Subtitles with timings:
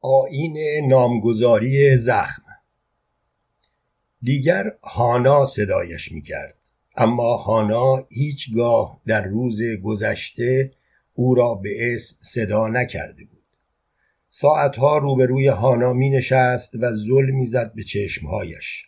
[0.00, 2.42] آین نامگذاری زخم.
[4.22, 6.54] دیگر هانا صدایش می‌کرد.
[6.96, 10.70] اما هانا هیچگاه در روز گذشته
[11.14, 13.42] او را به اسم صدا نکرده بود.
[14.28, 18.86] ساعتها روبروی هانا می نشست و زل می‌زد به چشمهایش.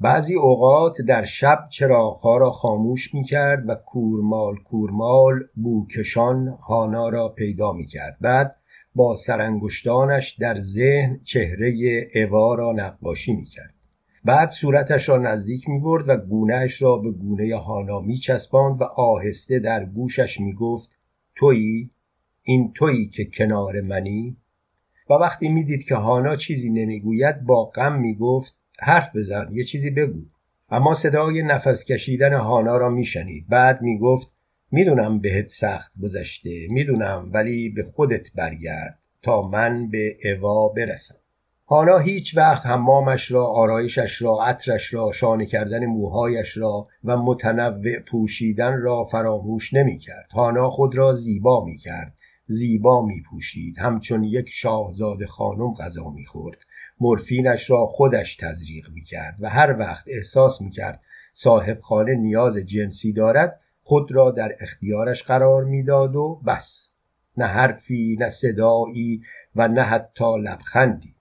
[0.00, 7.28] بعضی اوقات در شب چراغها را خاموش می کرد و کورمال کورمال بوکشان هانا را
[7.28, 8.56] پیدا می کرد بعد
[8.94, 13.74] با سرانگشتانش در ذهن چهره اوا را نقاشی می کرد
[14.24, 18.84] بعد صورتش را نزدیک می برد و گونهش را به گونه هانا می چسباند و
[18.84, 20.90] آهسته در گوشش می گفت
[21.34, 21.90] تویی؟
[22.42, 24.36] این تویی که کنار منی؟
[25.10, 30.20] و وقتی می‌دید که هانا چیزی نمی‌گوید با غم می‌گفت حرف بزن یه چیزی بگو
[30.70, 34.32] اما صدای نفس کشیدن هانا را میشنید بعد می‌گفت
[34.70, 41.14] می‌دونم بهت سخت گذشته می‌دونم ولی به خودت برگرد تا من به اوا برسم.
[41.70, 47.98] هانا هیچ وقت حمامش را آرایشش را عطرش را شانه کردن موهایش را و متنوع
[47.98, 52.14] پوشیدن را فراموش نمی کرد هانا خود را زیبا می کرد
[52.46, 56.58] زیبا می پوشید همچون یک شاهزاده خانم غذا می خورد
[57.00, 61.00] مورفینش را خودش تزریق می کرد و هر وقت احساس می کرد
[61.32, 66.90] صاحب خانه نیاز جنسی دارد خود را در اختیارش قرار می‌داد و بس
[67.36, 69.22] نه حرفی نه صدایی
[69.56, 71.14] و نه حتی لبخندی.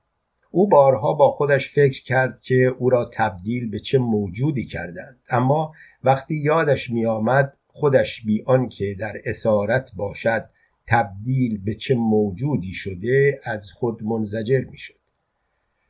[0.52, 5.20] او بارها با خودش فکر کرد که او را تبدیل به چه موجودی کردند.
[5.30, 10.46] اما وقتی یادش میآمد خودش بی آنکه در اسارت باشد
[10.88, 15.07] تبدیل به چه موجودی شده از خود منزجر می‌شد.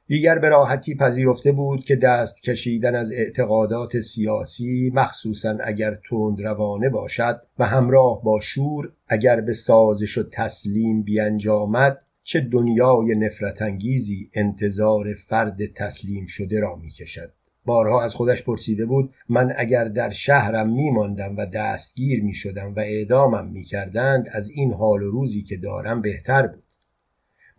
[0.07, 6.89] دیگر به راحتی پذیرفته بود که دست کشیدن از اعتقادات سیاسی مخصوصا اگر تند روانه
[6.89, 14.29] باشد و همراه با شور اگر به سازش و تسلیم بیانجامد چه دنیای نفرت انگیزی
[14.33, 17.31] انتظار فرد تسلیم شده را می‌کشد.
[17.65, 23.47] بارها از خودش پرسیده بود من اگر در شهرم میماندم و دستگیر می‌شدم و اعدامم
[23.47, 26.63] می‌کردند از این حال و روزی که دارم بهتر بود.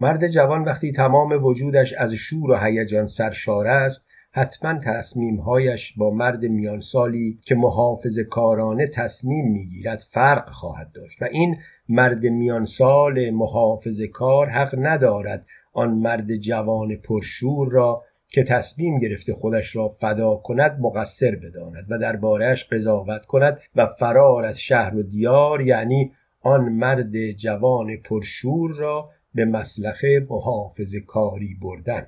[0.00, 6.42] مرد جوان وقتی تمام وجودش از شور و هیجان سرشار است حتما تصمیمهایش با مرد
[6.42, 11.22] میانسالی که محافظ کارانه تصمیم می‌گیرد فرق خواهد داشت.
[11.22, 11.56] و این
[11.88, 19.76] مرد میانسال محافظ کار حق ندارد آن مرد جوان پرشور را که تصمیم گرفته خودش
[19.76, 25.60] را فدا کند مقصر بداند و دربارهش قضاوت کند و فرار از شهر و دیار
[25.60, 32.06] یعنی آن مرد جوان پرشور را به مسلخه محافظ کاری بردن.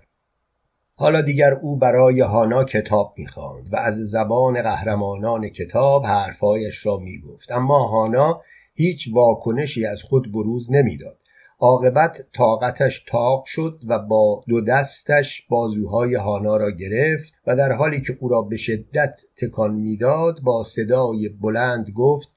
[0.95, 7.53] حالا دیگر او برای هانا کتاب می‌خواند و از زبان قهرمانان کتاب حرفهایش را می‌گفت.
[7.53, 8.43] اما هانا
[8.75, 11.17] هیچ واکنشی از خود بروز نمی‌داد.
[11.59, 18.01] عاقبت طاقتش تاق شد و با دو دستش بازوهای هانا را گرفت و در حالی
[18.01, 22.29] که او را به شدت تکان می‌داد با صدای بلند گفت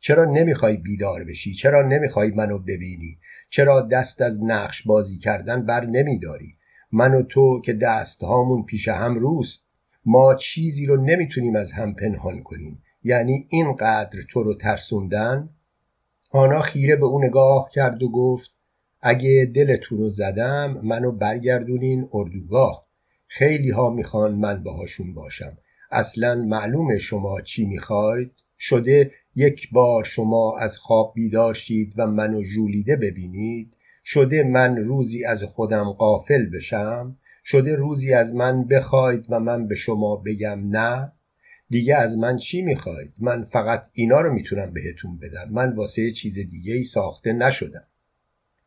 [0.00, 3.18] چرا نمی‌خوای بیدار بشی؟ چرا نمی‌خوای منو ببینی؟
[3.50, 6.54] چرا دست از نقش بازی کردن بر نمیداری؟
[6.92, 9.66] من و تو که دست هامون پیش هم روست
[10.04, 12.82] ما چیزی رو نمی‌تونیم از هم پنهان کنیم.
[13.04, 15.48] یعنی اینقدر تو رو ترسوندن؟
[16.30, 18.50] آنا خیره به او نگاه کرد و گفت
[19.00, 22.86] اگه دلتون رو زدم منو برگردونین اردوگاه.
[23.26, 25.58] خیلی ها می‌خوان من باهاشون باشم.
[25.90, 28.32] اصلا معلومه شما چی می‌خواید.
[28.58, 33.72] شده یک بار شما از خواب بیداشتید و منو جولیده ببینید.
[34.04, 37.16] شده من روزی از خودم قافل بشم.
[37.44, 41.12] شده روزی از من بخواید و من به شما بگم نه.
[41.68, 45.48] دیگه از من چی می‌خواید؟ من فقط اینا رو می‌تونم بهتون بدم.
[45.50, 47.84] من واسه چیز دیگه ای ساخته نشدم.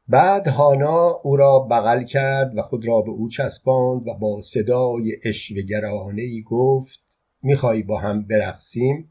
[0.08, 5.18] بعد هانا او را بغل کرد و خود را به او چسباند و با صدای
[5.26, 7.00] اشوگرانه ای گفت
[7.42, 9.10] می‌خوای با هم برقصیم؟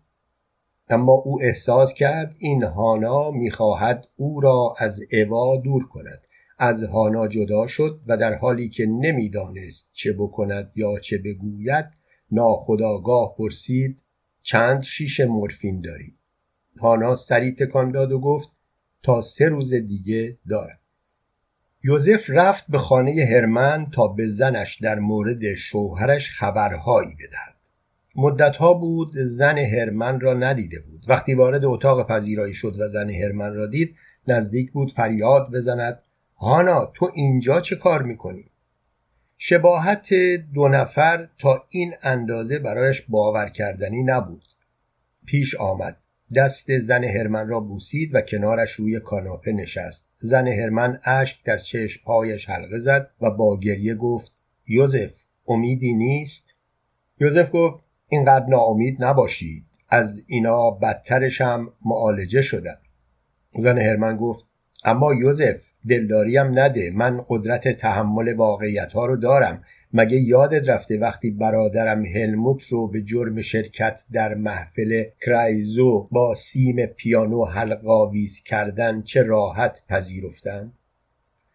[0.89, 6.23] اما او احساس کرد این هانا می‌خواهد او را از اوا دور کند.
[6.59, 11.85] از هانا جدا شد و در حالی که نمی‌دانست چه بکند یا چه بگوید
[12.31, 13.99] ناخداگاه پرسید
[14.43, 16.15] چند شیش مورفین داری؟
[16.81, 18.49] هانا سری تکان داد و گفت
[19.03, 20.79] تا سه روز دیگه دارم.
[21.85, 27.57] یوزف رفت به خانه هرمن تا به زنش در مورد شوهرش خبرهایی بدهد.
[28.17, 31.05] مدتها بود زن هرمن را ندیده بود.
[31.09, 33.97] وقتی وارد اتاق پذیرایی شد و زن هرمن را دید
[34.29, 36.03] نزدیک بود فریاد بزند
[36.37, 38.45] هانا تو اینجا چه کار می‌کنی؟
[39.39, 40.15] شباهت
[40.55, 44.45] دو نفر تا این اندازه برایش باور کردنی نبود.
[45.27, 45.97] پیش آمد.
[46.35, 50.09] دست زن هرمن را بوسید و کنارش روی کاناپه نشست.
[50.19, 54.33] زن هرمن اشک در چشم پایش حلقه زد و با گریه گفت
[54.67, 55.15] یوزف
[55.49, 56.55] امیدی نیست؟
[57.21, 59.65] یوزف گفت اینقدر ناامید نباشید.
[59.89, 62.77] از اینا بدترش هم معالجه شدن
[63.59, 64.47] زن هرمن گفت
[64.85, 66.91] اما یوزف دلداریم نده.
[66.91, 69.63] من قدرت تحمل واقعیت ها رو دارم.
[69.93, 76.87] مگه یادت رفته وقتی برادرم هلموت رو به جرم شرکت در محفل کرایزو با سیم
[76.87, 80.73] پیانو حلقاویز کردن چه راحت پذیرفتن؟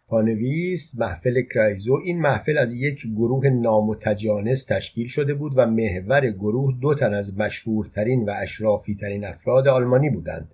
[0.07, 2.01] پانویس محفل کرایزو.
[2.03, 7.39] این محفل از یک گروه نامتجانس تشکیل شده بود و محور گروه دو تن از
[7.39, 10.51] مشهورترین و اشرافیترین افراد آلمانی بودند.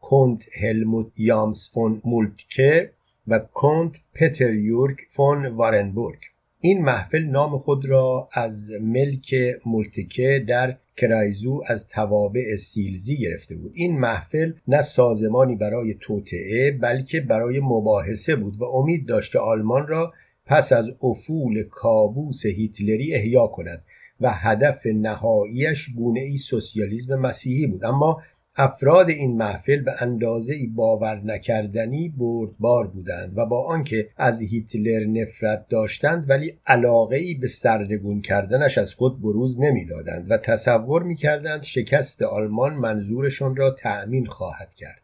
[0.00, 2.90] کنت هلموت یامس فون مولتکه
[3.28, 6.18] و کنت پتر یورک فون وارنبورگ.
[6.60, 9.34] این محفل نام خود را از ملک
[9.66, 13.72] مولتکه در کرایزو از توابع سیلزی گرفته بود.
[13.74, 19.86] این محفل نه سازمانی برای توطئه بلکه برای مباحثه بود و امید داشت که آلمان
[19.86, 20.12] را
[20.46, 23.82] پس از افول کابوس هیتلری احیا کند
[24.20, 27.84] و هدف نهاییش گونه ای سوسیالیسم مسیحی بود.
[27.84, 28.22] اما
[28.58, 35.68] افراد این محفل به اندازه باور نکردنی بردبار بودند و با آنکه از هیتلر نفرت
[35.68, 42.22] داشتند ولی علاقه ای به سردگون کردنش از خود بروز نمی‌دادند و تصور می‌کردند شکست
[42.22, 45.00] آلمان منظورشان را تأمین خواهد کرد.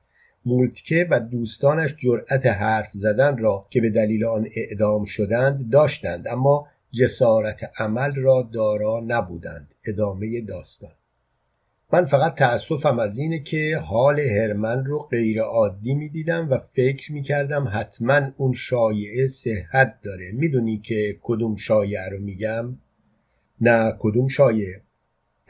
[0.46, 6.66] مولتکه و دوستانش جرأت حرف زدن را که به دلیل آن اعدام شدند داشتند اما
[6.90, 9.68] جسارت عمل را دارا نبودند.
[9.86, 10.92] ادامه داستان.
[11.92, 17.12] من فقط تأسفم از اینه که حال هرمن رو غیر عادی می دیدم و فکر
[17.12, 20.32] می کردم حتما اون شایعه صحت داره.
[20.32, 22.78] می‌دونی که کدوم شایعه رو میگم؟
[23.60, 24.80] نه کدوم شایعه؟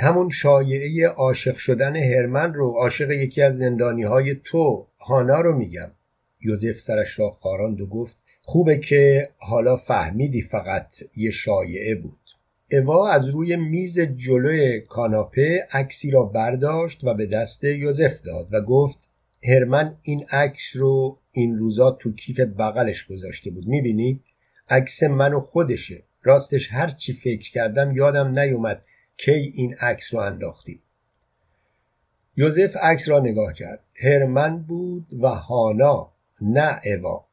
[0.00, 5.90] همون شایعه عاشق شدن هرمن رو عاشق یکی از زندانی های تو هانا رو میگم.
[6.40, 12.21] یوزف سرش را خاراند و گفت خوبه که حالا فهمیدی فقط یه شایعه بود.
[12.72, 18.60] اوا از روی میز جلوی کاناپه عکسی را برداشت و به دست یوزف داد و
[18.60, 18.98] گفت
[19.44, 23.66] هرمن این عکس رو این روزا تو کیف بغلش گذاشته بود.
[23.66, 24.20] می‌بینی؟
[24.68, 26.02] عکس من و خودشه.
[26.22, 28.84] راستش هر چی فکر کردم یادم نیومد
[29.16, 30.80] کی این عکس رو انداختی.
[32.36, 33.80] یوزف عکس را نگاه کرد.
[33.94, 37.24] هرمن بود و هانا نه اوا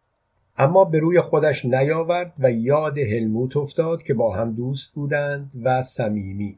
[0.59, 5.81] اما به روی خودش نیاورد و یاد هلموت افتاد که با هم دوست بودند و
[5.81, 6.57] صمیمی.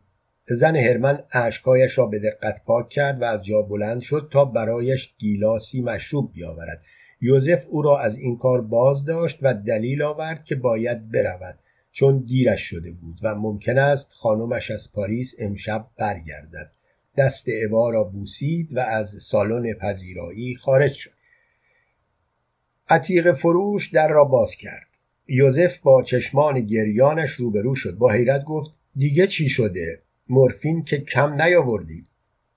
[0.50, 5.14] زن هرمن اشکایش را به دقت پاک کرد و از جا بلند شد تا برایش
[5.18, 6.82] گیلاسی مشروب بیاورد.
[7.22, 11.60] یوزف او را از این کار باز داشت و دلیل آورد که باید برود
[11.92, 16.72] چون دیرش شده بود و ممکن است خانمش از پاریس امشب برگردد.
[17.18, 21.21] دست اوا را بوسید و از سالن پذیرایی خارج شد.
[22.92, 24.88] عتیق فروش در را باز کرد.
[25.28, 27.98] یوزف با چشمان گریانش روبرو شد.
[27.98, 30.00] با حیرت گفت دیگه چی شده؟
[30.30, 32.06] مورفین که کم نیاوردی.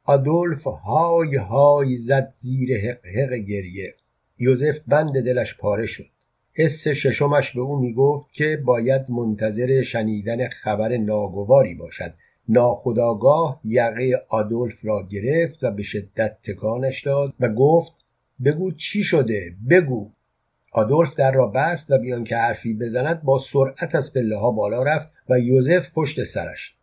[0.05, 3.95] آدولف های های زد زیر حق گریه.
[4.39, 6.07] یوزف بند دلش پاره شد.
[6.55, 12.15] حس ششمش به او می‌گفت که باید منتظر شنیدن خبر ناگواری باشد.
[12.49, 17.93] ناخداگاه یقه آدولف را گرفت و به شدت تکانش داد و گفت
[18.45, 20.11] بگو چی شده؟ بگو.
[20.77, 24.83] آدولف در را بست و بیان که حرفی بزند با سرعت از پله ها بالا
[24.83, 26.75] رفت و یوزف پشت سرش.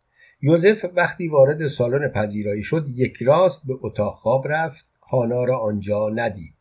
[0.42, 6.08] یوزف وقتی وارد سالن پذیرایی شد یک راست به اتاق خواب رفت هانا را آنجا
[6.08, 6.54] ندید.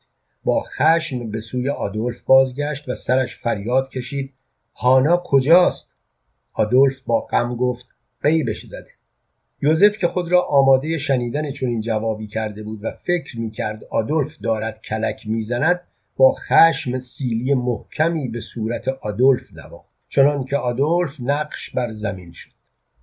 [0.44, 4.34] با خشم به سوی آدولف بازگشت و سرش فریاد کشید
[4.76, 5.94] هانا کجاست؟
[6.54, 7.86] آدولف با غم گفت
[8.24, 8.92] غیبش زده؟
[9.62, 14.38] یوزف که خود را آماده شنیدن چنین جوابی کرده بود و فکر می کرد آدولف
[14.38, 15.82] دارد کلک می‌زند
[16.22, 19.90] با خشم سیلی محکمی به صورت آدولف نواخت.
[20.10, 22.52] چنان که آدولف نقش بر زمین شد.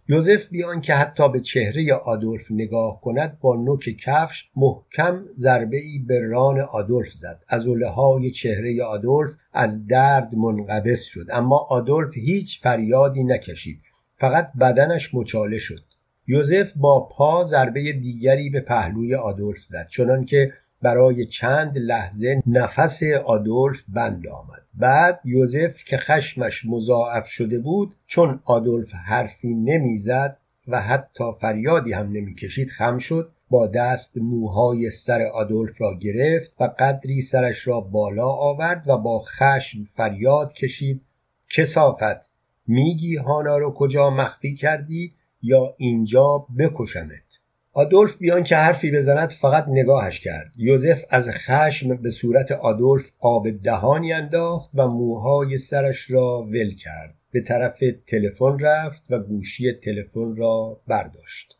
[0.08, 5.98] یوزف بیان که حتی به چهره آدولف نگاه کند با نوک کفش محکم ضربه ای
[5.98, 7.40] به ران آدولف زد.
[7.48, 11.26] از های چهره آدولف از درد منقبض شد.
[11.32, 13.80] اما آدولف هیچ فریادی نکشید.
[14.18, 15.82] فقط بدنش مچاله شد.
[16.26, 19.88] یوزف با پا ضربه دیگری به پهلوی آدولف زد.
[19.90, 24.62] چنان که برای چند لحظه نفس آدولف بند آمد.
[24.74, 30.36] بعد یوزف که خشمش مضاعف شده بود چون آدولف حرفی نمی‌زد
[30.68, 36.64] و حتی فریادی هم نمی‌کشید خم شد با دست موهای سر آدولف را گرفت و
[36.78, 41.02] قدری سرش را بالا آورد و با خشم فریاد کشید.
[41.50, 42.28] کسافت
[42.66, 47.27] میگی هانا رو کجا مخفی کردی یا اینجا بکشمت؟
[47.78, 50.52] آدولف بیان که حرفی بزند فقط نگاهش کرد.
[50.56, 57.14] یوزف از خشم به صورت آدولف آب دهانی انداخت و موهای سرش را ول کرد.
[57.32, 61.58] به طرف تلفن رفت و گوشی تلفن را برداشت.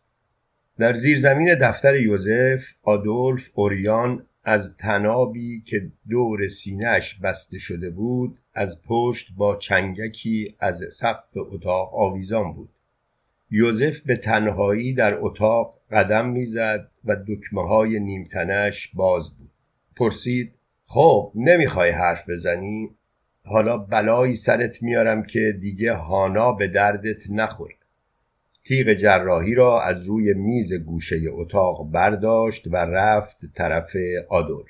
[0.78, 8.82] در زیرزمین دفتر یوزف آدولف اوریان از تنابی که دور سینهش بسته شده بود از
[8.82, 12.68] پشت با چنگکی از سقف اتاق آویزان بود.
[13.50, 19.50] یوزف به تنهایی در اتاق قدم می‌زد و دکمه های نیمتنش باز بود.
[19.96, 20.52] پرسید
[20.86, 22.90] خب نمی‌خوای حرف بزنی؟
[23.44, 27.74] حالا بلایی سرت میارم که دیگه هانا به دردت نخوره.
[28.64, 33.96] تیغ جراحی را از روی میز گوشه اتاق برداشت و رفت طرف
[34.28, 34.66] آدولف.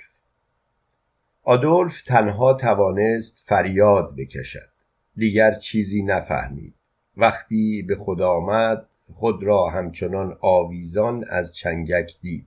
[1.42, 4.68] آدولف تنها توانست فریاد بکشد.
[5.16, 6.74] دیگر چیزی نفهمید.
[7.16, 12.46] وقتی به خود آمد خود را همچنان آویزان از چنگک دید.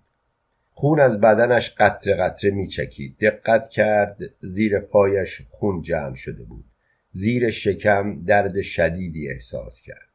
[0.71, 6.65] خون از بدنش قطره قطره می چکید دقت کرد زیر پایش خون جمع شده بود.
[7.11, 10.11] زیر شکم درد شدیدی احساس کرد.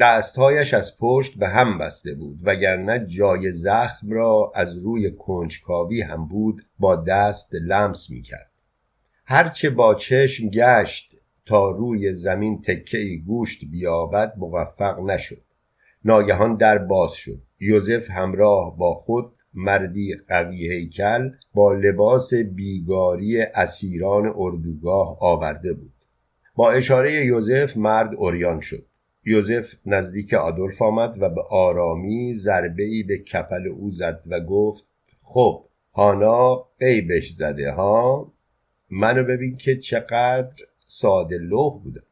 [0.00, 6.28] دستهایش از پشت به هم بسته بود وگرنه جای زخم را از روی کنجکاوی هم
[6.28, 8.50] بود با دست لمس می کرد
[9.24, 11.16] هرچه با چشم گشت
[11.46, 15.47] تا روی زمین تکه گوشت بیابد موفق نشد.
[16.04, 17.38] ناگهان در باز شد.
[17.60, 25.92] یوزف همراه با خود مردی قوی هیکل با لباس بیگاری اسیران اردوگاه آورده بود.
[26.54, 28.84] با اشاره یوزف مرد اوریان شد.
[29.24, 34.84] یوزف نزدیک آدولف آمد و به آرامی ضربه ای به کپل او زد و گفت
[35.22, 35.64] خب
[35.94, 38.32] هانا قیبش زده ها؟
[38.90, 40.52] منو ببین که چقدر
[40.86, 42.02] ساده لوح بودم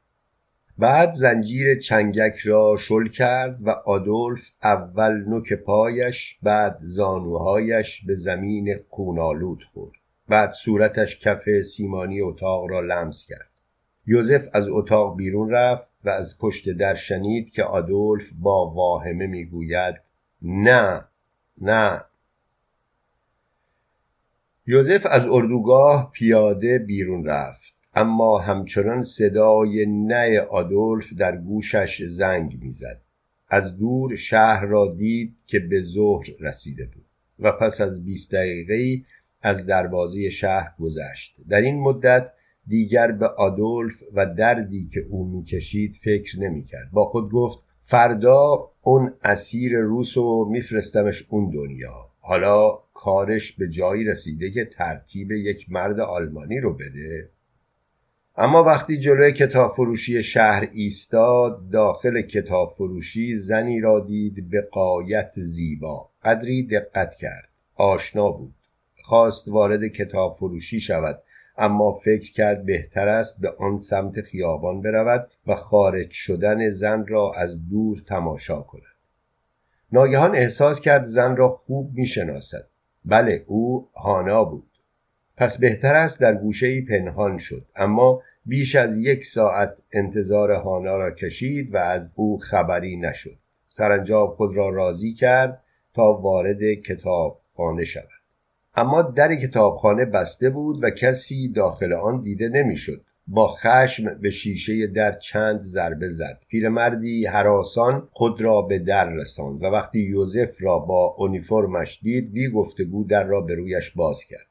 [0.79, 8.75] بعد زنجیر چنگک را شل کرد و آدولف اول نوک پایش بعد زانوهایش به زمین
[8.91, 9.93] کونالود خورد.
[10.29, 13.51] بعد صورتش کف سیمانی اتاق را لمس کرد.
[14.07, 19.95] یوزف از اتاق بیرون رفت و از پشت در شنید که آدولف با واهمه می‌گوید
[20.43, 21.05] نه
[21.61, 22.01] نه.
[24.67, 27.76] یوزف از اردوگاه پیاده بیرون رفت.
[27.97, 33.01] اما همچنان صدای نه آدولف در گوشش زنگ می‌زد.
[33.49, 37.05] از دور شهر را دید که به ظهر رسیده بود
[37.39, 39.05] و پس از بیست دقیقه
[39.43, 41.37] از دروازه شهر گذشت.
[41.49, 42.33] در این مدت
[42.67, 46.91] دیگر به آدولف و دردی که او می‌کشید فکر نمی‌کرد.
[46.93, 52.07] با خود گفت فردا اون اسیر روس رو میفرستمش اون دنیا.
[52.21, 57.29] حالا کارش به جایی رسیده که ترتیب یک مرد آلمانی رو بده.
[58.39, 65.33] اما وقتی جلوی کتاب فروشی شهر ایستاد داخل کتاب فروشی زنی را دید به قایت
[65.37, 66.09] زیبا.
[66.25, 67.49] قدری دقت کرد.
[67.77, 68.55] آشنا بود.
[69.03, 71.19] خواست وارد کتاب فروشی شود
[71.59, 77.33] اما فکر کرد بهتر است به آن سمت خیابان برود و خارج شدن زن را
[77.37, 78.83] از دور تماشا کند.
[79.93, 82.69] ناگهان احساس کرد زن را خوب می‌شناسد.
[83.05, 84.76] بله او هانا بود.
[85.37, 87.65] پس بهتر است در گوشه پنهان شد.
[87.77, 93.37] اما بیش از یک ساعت انتظار هانا را کشید و از او خبری نشد.
[93.69, 95.63] سرانجام خود را راضی کرد
[95.95, 98.09] تا وارد کتابخانه شود.
[98.75, 103.01] اما در کتابخانه بسته بود و کسی داخل آن دیده نمی‌شد.
[103.29, 106.41] با خشم به شیشه در چند ضربه زد.
[106.49, 112.49] پیرمردی حراسان خود را به در رساند و وقتی یوزف را با اونیفرمش دید بی
[112.49, 114.47] گفتگو در را به رویش باز کرد.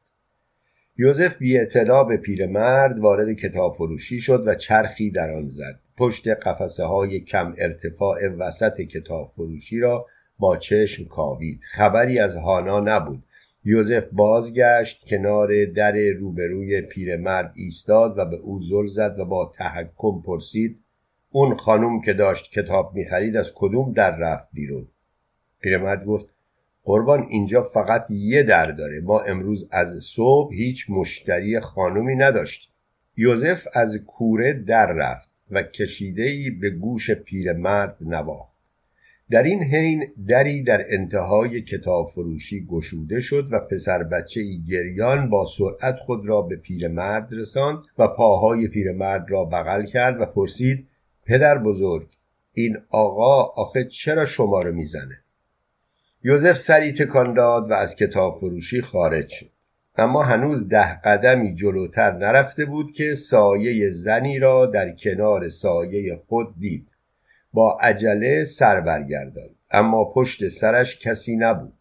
[0.97, 5.79] یوزف بی اطلاع به پیرمرد وارد کتاب فروشی شد و چرخی در آن زد.
[5.97, 10.05] پشت قفسه های کم ارتفاع وسط کتاب فروشی را
[10.39, 11.61] با چشم کاوید.
[11.71, 13.23] خبری از هانا نبود.
[13.65, 20.21] یوزف بازگشت کنار در روبروی پیرمرد ایستاد و به او زل زد و با تحکم
[20.25, 20.79] پرسید
[21.31, 24.87] اون خانم که داشت کتاب می‌خرید از کدوم در رفت بیرون؟
[25.61, 26.34] پیرمرد گفت
[26.85, 29.01] قربان اینجا فقط یه در داره.
[29.01, 32.71] ما امروز از صبح هیچ مشتری خانومی نداشتیم
[33.17, 38.55] یوزف از کوره در رفت و کشیدهی به گوش پیرمرد نواخت.
[39.29, 45.29] در این حین دری در انتهای کتاب فروشی گشوده شد و پسر بچه ای گریان
[45.29, 50.87] با سرعت خود را به پیرمرد رساند و پاهای پیرمرد را بغل کرد و پرسید
[51.25, 52.07] پدر بزرگ
[52.53, 55.24] این آقا آخه چرا شما رو می‌زنه؟
[56.27, 59.49] یوزف سری تکان داد و از کتاب فروشی خارج شد.
[59.95, 66.59] اما هنوز ده قدمی جلوتر نرفته بود که سایه زنی را در کنار سایه خود
[66.59, 66.87] دید.
[67.53, 71.73] با عجله سر برگرداند اما پشت سرش کسی نبود.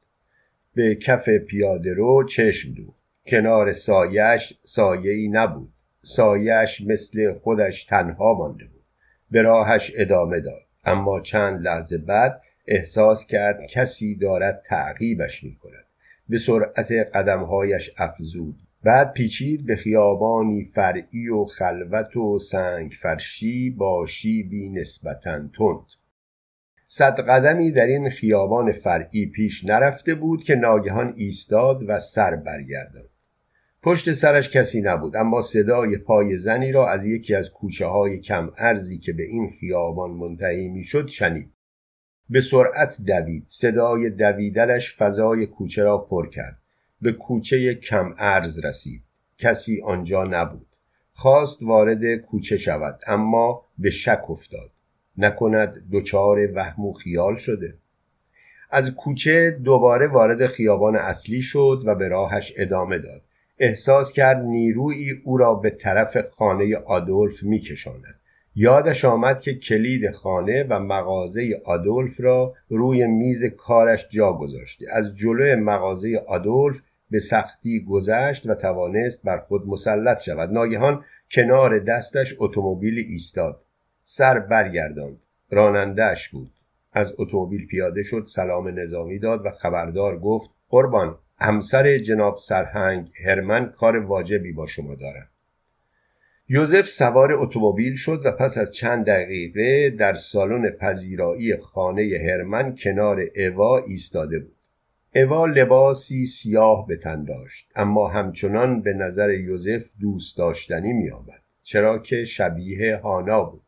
[0.74, 2.94] به کف پیاده رو چشم دو
[3.26, 5.72] کنار سایش سایه‌ای نبود.
[6.02, 8.84] سایش مثل خودش تنها مانده بود.
[9.30, 10.62] به راهش ادامه داد.
[10.84, 15.84] اما چند لحظه بعد احساس کرد کسی دارد تعقیبش می کند
[16.28, 18.56] به سرعت قدمهایش افزود.
[18.84, 25.86] بعد پیچید به خیابانی فرعی و خلوت و سنگ فرشی با شیبی نسبتا تند.
[26.88, 33.08] صد قدمی در این خیابان فرعی پیش نرفته بود که ناگهان ایستاد و سر برگرداند.
[33.82, 38.52] پشت سرش کسی نبود اما صدای پای زنی را از یکی از کوچه های کم
[38.58, 41.53] ارزی که به این خیابان منتهی می‌شد شنید.
[42.30, 43.44] به سرعت دوید.
[43.46, 46.58] صدای دویدنش فضای کوچه را پر کرد.
[47.02, 49.02] به کوچه کم ارز رسید.
[49.38, 50.66] کسی آنجا نبود.
[51.12, 54.70] خواست وارد کوچه شود اما به شک افتاد.
[55.18, 57.74] نکند دچار وهم و خیال شده.
[58.70, 63.22] از کوچه دوباره وارد خیابان اصلی شد و به راهش ادامه داد.
[63.58, 68.20] احساس کرد نیرویی او را به طرف خانه آدولف میکشاند.
[68.56, 74.86] یادش آمد که کلید خانه و مغازه آدولف را روی میز کارش جا گذاشته.
[74.92, 76.80] از جلو مغازه آدولف
[77.10, 80.52] به سختی گذشت و توانست بر خود مسلط شود.
[80.52, 83.60] ناگهان کنار دستش اتومبیلی ایستاد.
[84.02, 85.18] سر برگرداند.
[85.50, 86.50] رانندهش بود.
[86.92, 93.66] از اتومبیل پیاده شد سلام نظامی داد و خبردار گفت قربان همسر جناب سرهنگ هرمن
[93.66, 95.33] کار واجبی با شما دارد.
[96.48, 103.20] یوزف سوار اتومبیل شد و پس از چند دقیقه در سالن پذیرایی خانه هرمن کنار
[103.36, 104.56] اوا ایستاده بود.
[105.14, 111.42] اوا لباسی سیاه به تن داشت اما همچنان به نظر یوزف دوست داشتنی می آمد
[111.62, 113.62] چرا که شبیه هانا بود.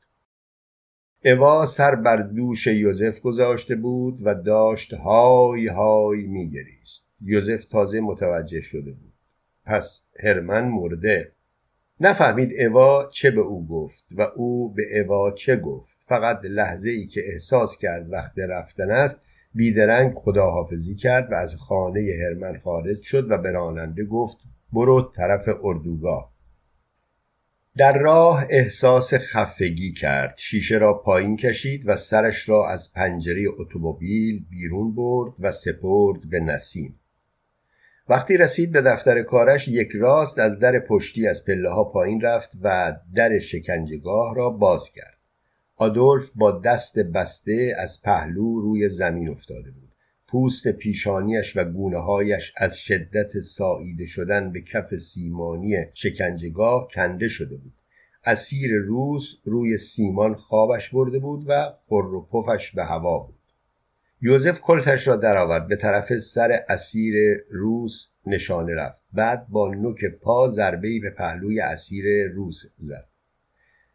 [1.24, 7.10] اوا سر بر دوش یوزف گذاشته بود و داشت های های میگریست.
[7.20, 9.12] یوزف تازه متوجه شده بود.
[9.64, 11.35] پس هرمن مرده.
[12.00, 16.04] نفهمید اوا چه به او گفت و او به اوا چه گفت.
[16.08, 19.22] فقط لحظه ای که احساس کرد وقت رفتن است
[19.54, 24.36] بیدرنگ خداحافظی کرد و از خانه هرمن خارج شد و به راننده گفت
[24.72, 26.36] برو طرف اردوگاه.
[27.76, 30.34] در راه احساس خفگی کرد.
[30.38, 36.40] شیشه را پایین کشید و سرش را از پنجره اتومبیل بیرون برد و سپرد به
[36.40, 37.00] نسیم.
[38.08, 42.50] وقتی رسید به دفتر کارش یک راست از در پشتی از پله ها پایین رفت
[42.62, 45.18] و در شکنجگاه را باز کرد.
[45.76, 49.92] آدولف با دست بسته از پهلو روی زمین افتاده بود.
[50.28, 57.56] پوست پیشانیش و گونه هایش از شدت ساییده شدن به کف سیمانی شکنجگاه کنده شده
[57.56, 57.74] بود.
[58.24, 63.35] اسیر روس روی سیمان خوابش برده بود و خر و پفش به هوا بود.
[64.20, 65.68] یوزف کلتش را درآورد.
[65.68, 67.14] به طرف سر اسیر
[67.50, 69.02] روس نشانه رفت.
[69.12, 73.08] بعد با نوک پا ضربهای به پهلوی اسیر روس زد.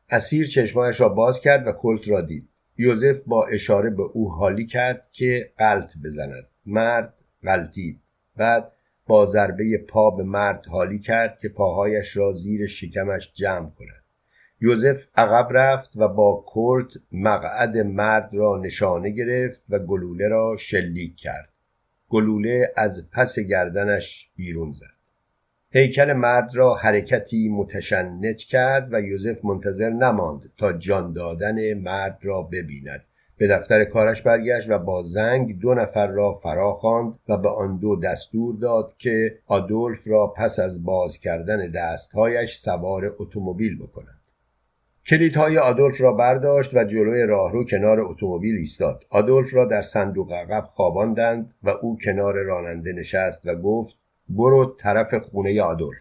[0.10, 2.48] اسیر چشمایش را باز کرد و کلت را دید.
[2.78, 6.48] یوزف با اشاره به او حالی کرد که قلط بزند.
[6.66, 8.00] مرد غلطید.
[8.38, 8.72] بعد
[9.08, 14.01] با ضربه پا به مرد حالی کرد که پاهایش را زیر شکمش جمع کند.
[14.64, 21.16] یوزف عقب رفت و با کلت مقعد مرد را نشانه گرفت و گلوله را شلیک
[21.16, 21.50] کرد.
[22.10, 24.86] گلوله از پس گردنش بیرون زد.
[25.72, 32.42] هیکل مرد را حرکتی متشنج کرد و یوزف منتظر نماند تا جان دادن مرد را
[32.42, 33.04] ببیند.
[33.38, 37.78] به دفتر کارش برگشت و با زنگ دو نفر را فرا خواند و به آن
[37.78, 44.21] دو دستور داد که آدولف را پس از باز کردن دستهایش سوار اتومبیل بکنند.
[45.12, 49.06] کلیدهای آدولف را برداشت و جلوی راهرو کنار اتومبیل ایستاد.
[49.10, 53.96] آدولف را در صندوق عقب خواباندند و او کنار راننده نشست و گفت
[54.30, 55.98] برو طرف خونه آدولف.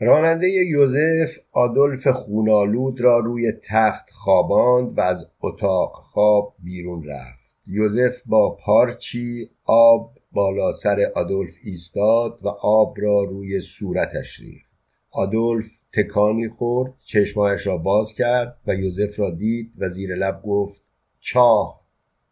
[0.00, 7.56] راننده یوزف آدولف خونالود را روی تخت خواباند و از اتاق خواب بیرون رفت.
[7.66, 14.70] یوزف با پارچی آب بالا سر آدولف ایستاد و آب را روی صورتش ریخت.
[15.10, 20.82] آدولف تکانی خورد چشمایش را باز کرد و یوزف را دید و زیر لب گفت
[21.20, 21.80] چاه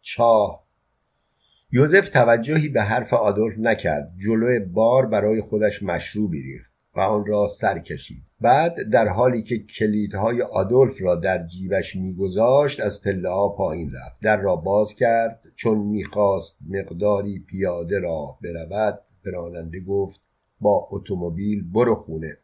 [0.01, 0.63] چاه.
[1.71, 7.47] یوزف توجهی به حرف آدولف نکرد جلوی بار برای خودش مشروبی ریخت و آن را
[7.47, 8.23] سر کشید.
[8.41, 14.21] بعد در حالی که کلیدهای آدولف را در جیبش میگذاشت از پله ها پایین رفت.
[14.21, 20.21] در را باز کرد چون می‌خواست مقداری پیاده راه برود به راننده گفت
[20.61, 22.37] با اتومبیل برو خونه.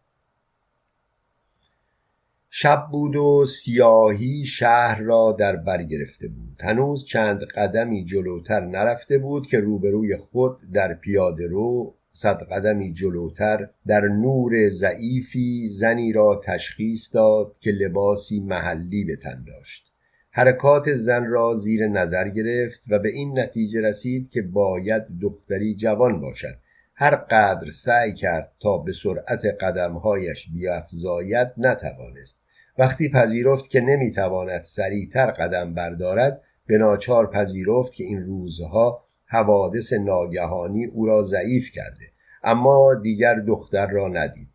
[2.57, 6.61] شب بود و سیاهی شهر را در بر گرفته بود.
[6.61, 13.69] هنوز چند قدمی جلوتر نرفته بود که روبروی خود در پیاده رو صد قدمی جلوتر
[13.87, 19.91] در نور ضعیفی زنی را تشخیص داد که لباسی محلی به تن داشت.
[20.31, 26.21] حرکات زن را زیر نظر گرفت و به این نتیجه رسید که باید دختری جوان
[26.21, 26.57] باشد.
[26.97, 32.44] هر قدر سعی کرد تا به سرعت قدمهایش بیافزاید نتوانست.
[32.77, 40.85] وقتی پذیرفت که نمی‌تواند سریعتر قدم بردارد به ناچار پذیرفت که این روزها حوادث ناگهانی
[40.85, 42.05] او را ضعیف کرده
[42.43, 44.49] اما دیگر دختر را ندید.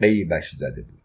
[0.00, 0.98] قیبش زده بود.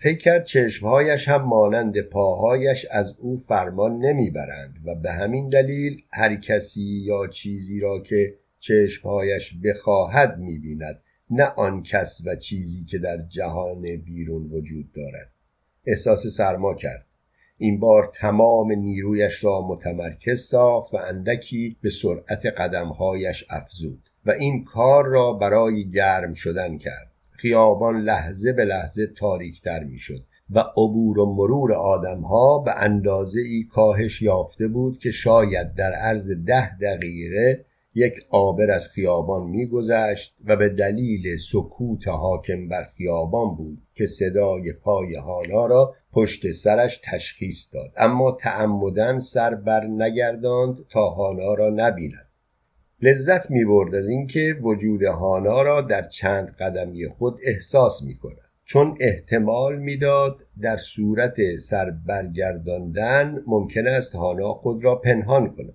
[0.00, 6.36] فکر کرد چشمهایش هم مانند پاهایش از او فرمان نمی‌برند و به همین دلیل هر
[6.36, 13.18] کسی یا چیزی را که چشمهایش بخواهد می‌بیند نه آن کس و چیزی که در
[13.28, 15.33] جهان بیرون وجود دارد.
[15.86, 17.06] احساس سرما کرد.
[17.58, 24.64] این بار تمام نیرویش را متمرکز ساخت و اندکی به سرعت قدمهایش افزود و این
[24.64, 27.10] کار را برای گرم شدن کرد.
[27.30, 34.22] خیابان لحظه به لحظه تاریکتر می‌شد و عبور و مرور آدمها به اندازه ای کاهش
[34.22, 40.68] یافته بود که شاید در عرض ده دقیقه یک آبر از خیابان میگذشت و به
[40.68, 43.78] دلیل سکوت حاکم بر خیابان بود.
[43.94, 47.92] که صدای پای حالا را پشت سرش تشخیص داد.
[47.96, 52.28] اما تعمدن سر بر نگرداند تا هانا را نبیند.
[53.02, 58.44] لذت می برد از اینکه وجود هانا را در چند قدمی خود احساس می کند
[58.64, 65.74] چون احتمال می‌داد در صورت سر برگرداندن ممکن است هانا خود را پنهان کند.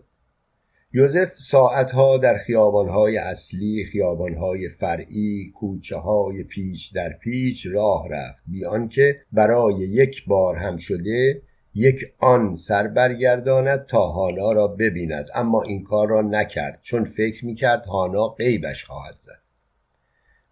[0.94, 8.44] یوزف ساعتها در خیابانهای اصلی خیابانهای فرعی کوچه های پیچ در پیچ راه رفت.
[8.48, 11.42] بی آنکه برای یک بار هم شده
[11.74, 15.26] یک آن سر برگرداند تا هانا را ببیند.
[15.36, 19.40] اما این کار را نکرد چون فکر می‌کرد هانا غیبش خواهد زد.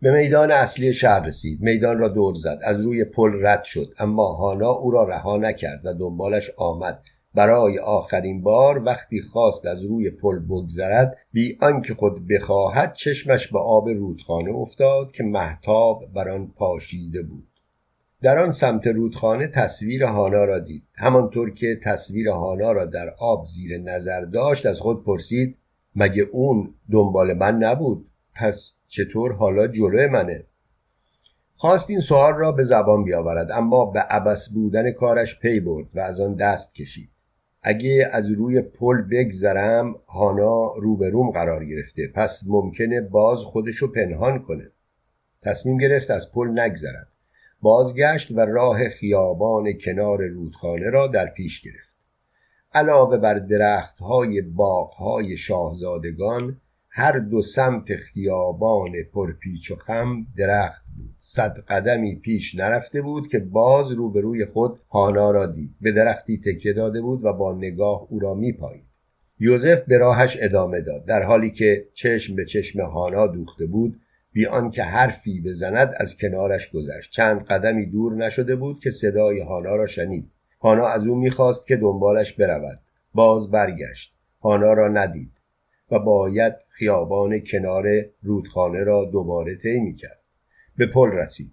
[0.02, 1.62] به میدان اصلی شهر رسید.
[1.62, 2.60] میدان را دور زد.
[2.64, 3.94] از روی پل رد شد.
[4.00, 7.00] اما هانا او را رها نکرد و دنبالش آمد.
[7.38, 13.60] برای آخرین بار وقتی خواست از روی پل بگذرد بی آنکه خود بخواهد چشمش به
[13.60, 17.48] آب رودخانه افتاد که محتاب بر آن پاشیده بود.
[18.22, 20.84] در آن سمت رودخانه تصویر هانا را دید.
[20.96, 25.58] همانطور که تصویر هانا را در آب زیر نظر داشت از خود پرسید
[25.96, 30.44] مگه اون دنبال من نبود؟ پس چطور حالا جلوی منه؟
[31.56, 36.00] خواست این سوال را به زبان بیاورد اما به عبس بودن کارش پی برد و
[36.00, 37.10] از آن دست کشید.
[37.70, 42.08] اگه از روی پل بگذرم هانا روبروم قرار گرفته.
[42.16, 44.72] پس ممکنه باز خودشو پنهان کنه.
[45.42, 47.08] تصمیم گرفت از پل نگذرد.
[47.62, 51.94] بازگشت و راه خیابان کنار رودخانه را در پیش گرفت.
[52.74, 56.62] علاوه بر درختهای باغهای شاهزادگان
[57.00, 61.10] هر دو سمت خیابان پرپیچ و خم درخت بود.
[61.20, 65.70] صد قدمی پیش نرفته بود که باز روبروی خود هانا را دید.
[65.82, 68.84] به درختی تکیه داده بود و با نگاه او را میپایید.
[69.40, 71.06] یوزف به راهش ادامه داد.
[71.06, 74.00] در حالی که چشم به چشم هانا دوخته بود
[74.34, 77.12] بی آنکه حرفی بزند از کنارش گذشت.
[77.12, 80.32] چند قدمی دور نشده بود که صدای هانا را شنید.
[80.62, 82.80] هانا از او می‌خواست که دنبالش برود.
[83.14, 84.14] باز برگشت.
[84.42, 85.37] هانا را ندید.
[85.92, 87.86] و باید خیابان کنار
[88.24, 90.20] رودخانه را دوباره طی می‌کرد.
[90.78, 91.52] به پل رسید.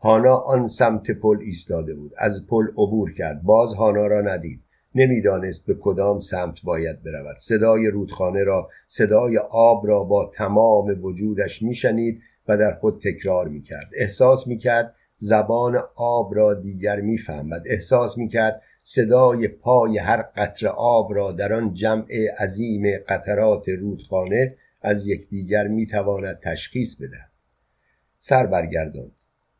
[0.00, 2.12] هانا آن سمت پل ایستاده بود.
[2.18, 3.42] از پل عبور کرد.
[3.42, 4.60] باز هانا را ندید.
[4.94, 7.36] نمی‌دانست به کدام سمت باید برود.
[7.36, 13.90] صدای رودخانه را صدای آب را با تمام وجودش میشنید و در خود تکرار می‌کرد.
[13.96, 17.62] احساس می‌کرد زبان آب را دیگر می‌فهمد.
[17.66, 22.06] احساس می‌کرد صدای پای هر قطر آب را در آن جمع
[22.38, 27.30] عظیم قطرات رودخانه از یکدیگر می‌تواند تشخیص بدهد.
[28.18, 29.12] سر برگرداند.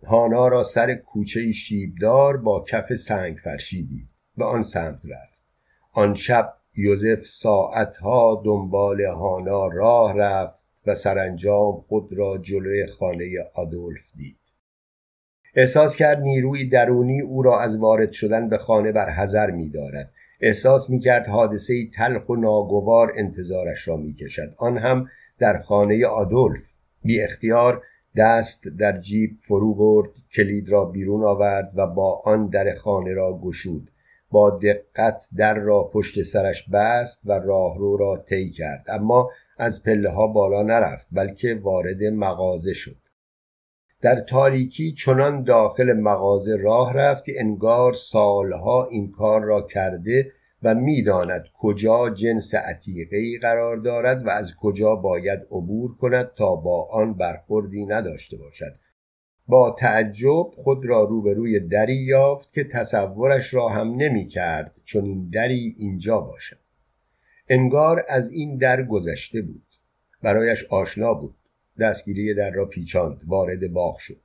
[0.07, 5.39] هانا را سر کوچه شیبدار با کف سنگ فرشی دید به آن سمت رفت.
[5.93, 14.17] آن شب یوزف ساعتها دنبال هانا راه رفت و سرانجام خود را جلوی خانه آدولف
[14.17, 14.46] دید.
[15.57, 20.11] احساس کرد نیروی درونی او را از وارد شدن به خانه بر حذر می دارد.
[20.41, 24.55] احساس می کرد حادثه تلخ و ناگوار انتظارش را می کشد.
[24.57, 26.63] آن هم در خانه آدولف
[27.03, 27.83] بی اختیار
[28.17, 33.39] دست در جیب فرو برد کلید را بیرون آورد و با آن در خانه را
[33.39, 33.91] گشود
[34.31, 40.11] با دقت در را پشت سرش بست و راهرو را طی کرد اما از پله
[40.11, 42.97] ها بالا نرفت بلکه وارد مغازه شد
[44.01, 50.33] در تاریکی چنان داخل مغازه راه رفتی انگار سالها این کار را کرده
[50.63, 56.89] و می‌داند کجا جنس عتیقه قرار دارد و از کجا باید عبور کند تا با
[56.91, 58.75] آن برخوردی نداشته باشد.
[59.49, 65.31] با تعجب خود را روبروی دری یافت که تصورش را هم نمی کرد چون این
[65.33, 66.59] دری اینجا باشد.
[67.49, 69.67] انگار از این در گذشته بود.
[70.23, 71.35] برایش آشنا بود.
[71.81, 74.17] دستگیری در را پیچاند وارد باغ شد.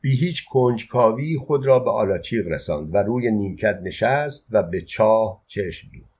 [0.00, 5.44] بی هیچ کنجکاوی خود را به آلاچیق رساند و روی نیمکت نشست و به چاه
[5.46, 6.16] چشم دوخت.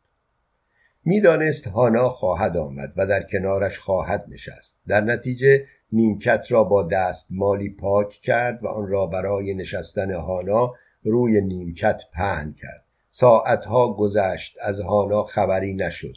[1.04, 4.82] می‌دانست هانا خواهد آمد و در کنارش خواهد نشست.
[4.88, 10.74] در نتیجه نیمکت را با دست مالی پاک کرد و آن را برای نشستن هانا
[11.04, 12.84] روی نیمکت پهن کرد.
[13.10, 16.16] ساعتها گذشت از هانا خبری نشد.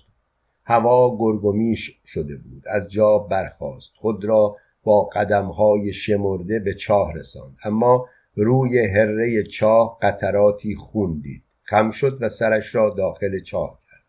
[0.70, 2.64] هوا گرگومیش شده بود.
[2.68, 3.92] از جا برخاست.
[3.96, 7.58] خود را با قدمهای شمرده به چاه رساند.
[7.64, 11.44] اما روی هره چاه قطراتی خون دید.
[11.64, 14.06] خم شد و سرش را داخل چاه کرد.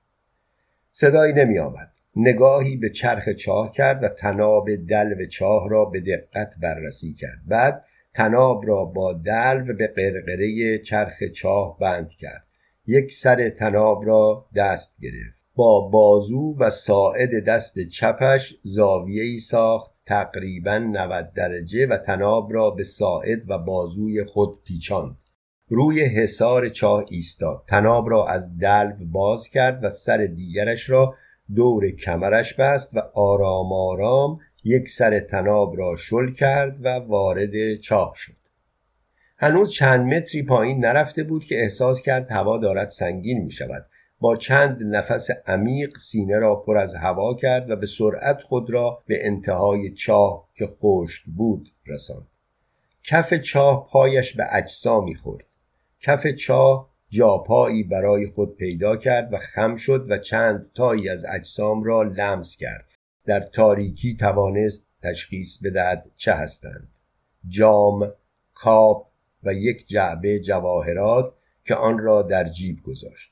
[0.93, 6.55] صدایی نمی آمد نگاهی به چرخ چاه کرد و تناب دلو چاه را به دقت
[6.63, 7.39] بررسی کرد.
[7.47, 12.47] بعد تناب را با دلو به قرقره چرخ چاه بند کرد.
[12.87, 15.40] یک سر تناب را دست گرفت.
[15.55, 22.85] با بازو و ساعد دست چپش زاویه‌ای ساخت تقریبا 90 درجه و تناب را به
[22.85, 25.17] ساعد و بازوی خود پیچاند.
[25.69, 27.63] روی حصار چاه ایستاد.
[27.69, 31.15] تناب را از دلو باز کرد و سر دیگرش را
[31.55, 38.15] دور کمرش بست و آرام آرام یک سر تناب را شل کرد و وارد چاه
[38.17, 38.37] شد.
[39.39, 43.87] هنوز چند متری پایین نرفته بود که احساس کرد هوا دارد سنگین می شود
[44.21, 49.03] با چند نفس عمیق سینه را پر از هوا کرد و به سرعت خود را
[49.07, 52.27] به انتهای چاه که خشک بود رساند.
[53.05, 55.45] کف چاه پایش به اجسا می‌خورد.
[56.01, 61.85] کف چاه جاپایی برای خود پیدا کرد و خم شد و چند تایی از اجسام
[61.85, 62.89] را لمس کرد.
[63.27, 66.89] در تاریکی توانست تشخیص بدهد چه هستند.
[67.49, 68.13] جام
[68.55, 69.07] کاپ
[69.43, 73.30] و یک جعبه جواهرات که آن را در جیب گذاشت.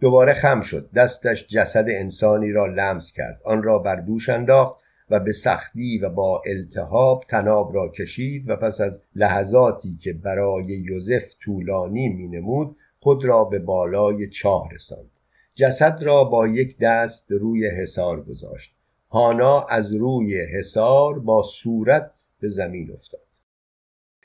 [0.00, 0.90] دوباره خم شد.
[0.94, 3.40] دستش جسد انسانی را لمس کرد.
[3.44, 4.80] آن را بر دوش انداخت
[5.10, 10.64] و به سختی و با التهاب تناب را کشید و پس از لحظاتی که برای
[10.64, 15.10] یوزف طولانی مینمود خود را به بالای چاه رساند.
[15.54, 18.74] جسد را با یک دست روی حصار گذاشت.
[19.10, 23.27] هانا از روی حصار با صورت به زمین افتاد.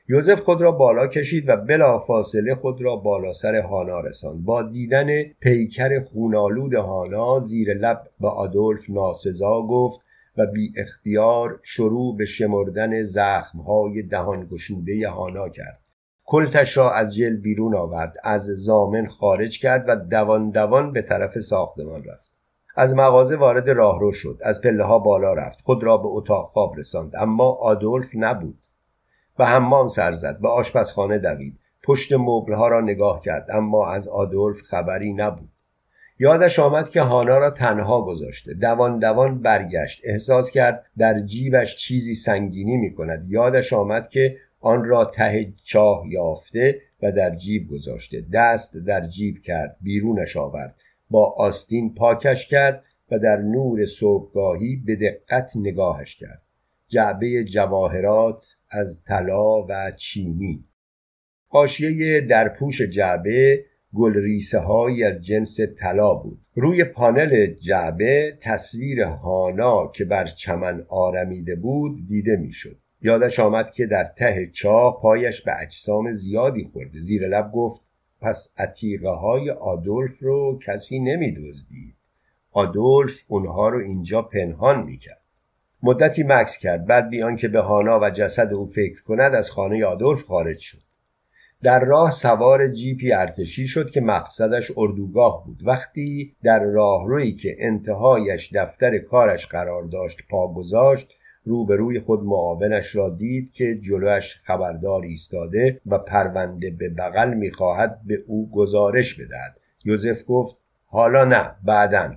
[0.09, 4.45] یوزف خود را بالا کشید و بلا فاصله خود را بالا سر هانا رساند.
[4.45, 10.01] با دیدن پیکر خونالود هانا زیر لب به آدولف ناسزا گفت
[10.37, 15.79] و بی اختیار شروع به شمردن زخمهای دهان گشوده هانا کرد.
[16.25, 21.39] کلتش را از جل بیرون آورد از زامن خارج کرد و دوان دوان به طرف
[21.39, 22.33] ساختمان رفت.
[22.75, 26.77] از مغازه وارد راهرو شد از پله ها بالا رفت خود را به اتاق خواب
[26.77, 27.11] رساند.
[27.15, 28.62] اما آدولف نبود.
[29.37, 30.39] به حمام سر زد.
[30.39, 31.59] به آشپزخانه دوید.
[31.83, 33.51] پشت مبلها را نگاه کرد.
[33.51, 35.49] اما از آدولف خبری نبود.
[36.19, 38.53] یادش آمد که هانا را تنها گذاشته.
[38.53, 40.01] دوان دوان برگشت.
[40.03, 46.03] احساس کرد در جیبش چیزی سنگینی می کند یادش آمد که آن را ته چاه
[46.09, 48.25] یافته و در جیب گذاشته.
[48.33, 49.77] دست در جیب کرد.
[49.81, 50.75] بیرونش آورد.
[51.09, 56.41] با آستین پاکش کرد و در نور صبحگاهی به دقت نگاهش کرد.
[56.93, 60.63] جعبه جواهرات از طلا و چینی.
[61.47, 66.39] حاشیه در پوش جعبه گل هایی از جنس طلا بود.
[66.55, 72.77] روی پانل جعبه تصویر هانا که بر چمن آرمیده بود دیده می‌شد.
[73.01, 76.99] یادش آمد که در ته چاه پایش به اجسام زیادی خورده.
[76.99, 77.81] زیر لب گفت
[78.21, 81.95] پس عتیقه های آدولف رو کسی نمی دزدید
[82.51, 85.22] آدولف اونها رو اینجا پنهان می‌کرد.
[85.83, 86.85] مدتی مکس کرد.
[86.85, 90.77] بعد بیان که به هانا و جسد او فکر کند از خانه آدولف خارج شد.
[91.63, 95.59] در راه سوار جیپی ارتشی شد که مقصدش اردوگاه بود.
[95.65, 101.13] وقتی در راهرویی که انتهایش دفتر کارش قرار داشت پا گذاشت
[101.45, 108.23] روبروی خود معاونش را دید که جلوش خبردار ایستاده و پرونده به بغل می‌خواهد به
[108.27, 109.57] او گزارش بدهد.
[109.85, 112.15] یوزف گفت حالا نه بعدا.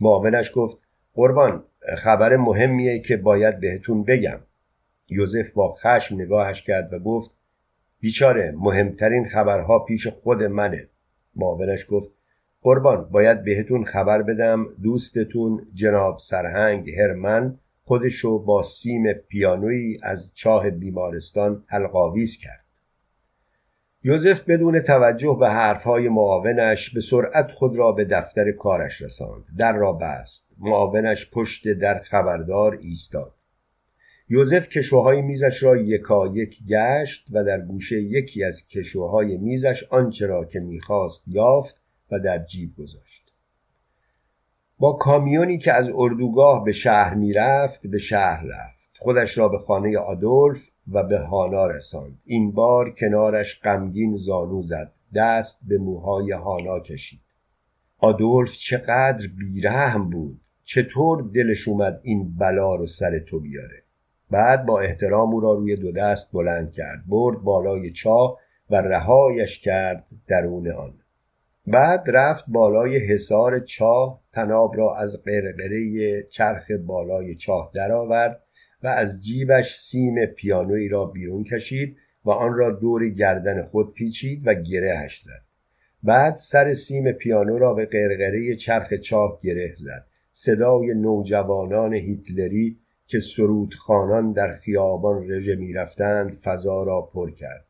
[0.00, 0.78] معاونش گفت
[1.14, 1.62] قربان
[1.94, 4.38] خبر مهمیه که باید بهتون بگم.
[5.08, 7.30] یوزف با خشم نگاهش کرد و گفت
[8.00, 10.88] بیچاره مهمترین خبرها پیش خود منه.
[11.36, 12.10] معاونش گفت
[12.62, 14.66] قربان باید بهتون خبر بدم.
[14.82, 22.65] دوستتون جناب سرهنگ هرمن خودشو با سیم پیانویی از چاه بیمارستان حلقاویز کرد.
[24.06, 29.44] یوزف بدون توجه به حرفهای معاونش به سرعت خود را به دفتر کارش رساند.
[29.58, 30.50] در را بست.
[30.58, 33.34] معاونش پشت در خبردار ایستاد.
[34.28, 40.44] یوزف کشوهای میزش را یکایک گشت و در گوشه یکی از کشوهای میزش آنچه را
[40.44, 41.76] که می‌خواست یافت
[42.10, 43.32] و در جیب گذاشت.
[44.78, 48.96] با کامیونی که از اردوگاه به شهر می‌رفت به شهر رفت.
[48.98, 52.18] خودش را به خانه آدولف و به هانا رساند.
[52.24, 54.92] این بار کنارش غمگین زانو زد.
[55.14, 57.20] دست به موهای هانا کشید.
[57.98, 60.40] آدولف چقدر بیرحم بود.
[60.64, 63.82] چطور دلش اومد این بلا رو سر تو بیاره.
[64.30, 67.02] بعد با احترام او را روی دو دست بلند کرد.
[67.06, 68.38] برد بالای چاه
[68.70, 70.92] و رهایش کرد درون آن.
[71.66, 78.42] بعد رفت بالای حصار چاه تناب را از قرقره چرخ بالای چاه درآورد.
[78.82, 84.42] و از جیبش سیم پیانویی را بیرون کشید و آن را دور گردن خود پیچید
[84.44, 85.42] و گرهش زد.
[86.02, 90.06] بعد سر سیم پیانو را به قرقره چرخ چاه گره زد.
[90.32, 97.66] صدای نوجوانان هیتلری که سرودخانان در خیابان رژه می‌رفتند فضا را پر کرد.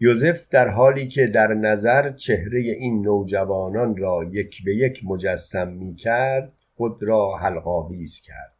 [0.00, 5.94] یوزف در حالی که در نظر چهره این نوجوانان را یک به یک مجسم می
[5.94, 8.59] کرد خود را حلقاویز کرد.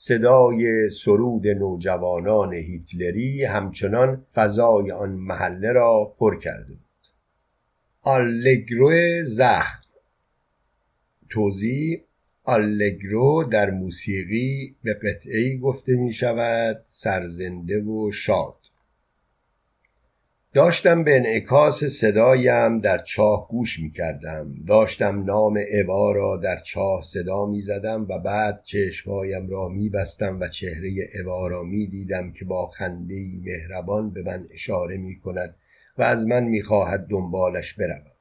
[0.00, 7.06] صدای سرود نوجوانان هیتلری همچنان فضای آن محله را پر کرده بود.
[8.02, 9.82] آلگرو زخم.
[11.30, 12.00] توضیح
[12.44, 18.57] آلگرو در موسیقی به قطعه گفته می شود سرزنده و شاد.
[20.54, 27.02] داشتم به انعکاس صدایم در چاه گوش می کردم داشتم نام اوا را در چاه
[27.02, 32.32] صدا می زدم و بعد چشمهایم را می بستم و چهره اوا را می دیدم
[32.32, 35.54] که با خنده مهربان به من اشاره می کند
[35.98, 38.12] و از من می خواهد دنبالش بروم.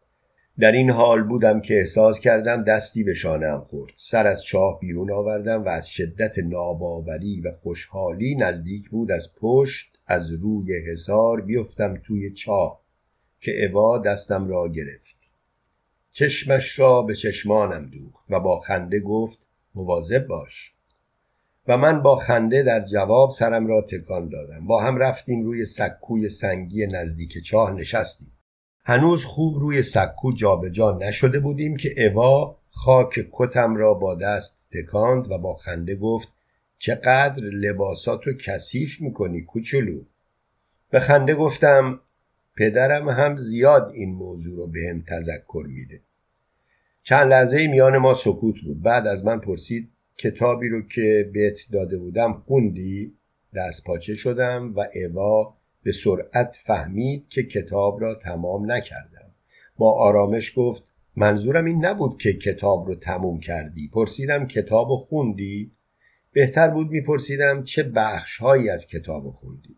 [0.60, 3.94] در این حال بودم که احساس کردم دستی به شانم خورد.
[3.96, 9.97] سر از چاه بیرون آوردم و از شدت ناباوری و خوشحالی نزدیک بود از پشت
[10.08, 12.80] از روی حصار بیفتم توی چاه
[13.40, 15.18] که اوا دستم را گرفت.
[16.12, 19.40] چشمش را به چشمانم دوخت و با خنده گفت
[19.76, 20.74] مواظب باش.
[21.68, 24.68] و من با خنده در جواب سرم را تکان دادم.
[24.68, 28.32] با هم رفتیم روی سکوی سنگی نزدیک چاه نشستیم.
[28.86, 35.32] هنوز خوب روی سکو جابجا نشده بودیم که اوا خاک کتم را با دست تکاند
[35.32, 36.28] و با خنده گفت
[36.80, 40.02] چقدر لباساتو کثیف می‌کنی کوچولو.
[40.90, 42.00] به خنده گفتم
[42.58, 46.00] پدرم هم زیاد این موضوع رو به هم تذکر میده.
[47.04, 48.82] چند لحظه میان ما سکوت بود.
[48.82, 53.14] بعد از من پرسید کتابی رو که بهت داده بودم خوندی؟
[53.56, 59.32] دست پاچه شدم و اوا به سرعت فهمید که کتاب را تمام نکردم.
[59.78, 60.84] با آرامش گفت
[61.16, 63.90] منظورم این نبود که کتاب رو تموم کردی.
[63.94, 65.72] پرسیدم کتاب خوندی؟
[66.38, 69.76] بهتر بود میپرسیدم چه بخش هایی از کتاب خوندی.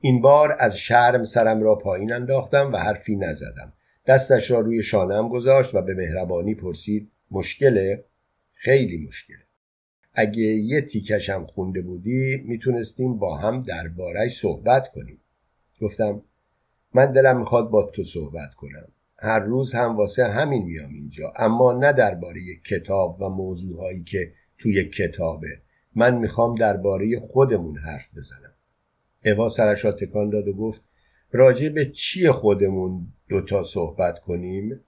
[0.00, 3.72] این بار از شرم سرم را پایین انداختم و حرفی نزدم.
[4.06, 8.04] دستش را روی شانم گذاشت و به مهربانی پرسید مشکله؟
[8.54, 9.38] خیلی مشکله.
[10.14, 15.20] اگه یه تیکشم خونده بودی می‌تونستیم با هم دربارهش صحبت کنیم.
[15.80, 16.22] گفتم
[16.94, 18.88] من دلم می‌خواد با تو صحبت کنم.
[19.18, 24.84] هر روز هم واسه همین میام اینجا اما نه درباره کتاب و موضوعهایی که توی
[24.84, 25.65] کتابه.
[25.96, 28.52] من می‌خوام درباره خودمون حرف بزنم.
[29.24, 30.82] اوا سرش را تکان داد و گفت
[31.32, 34.80] راجع به چی خودمون دوتا صحبت کنیم؟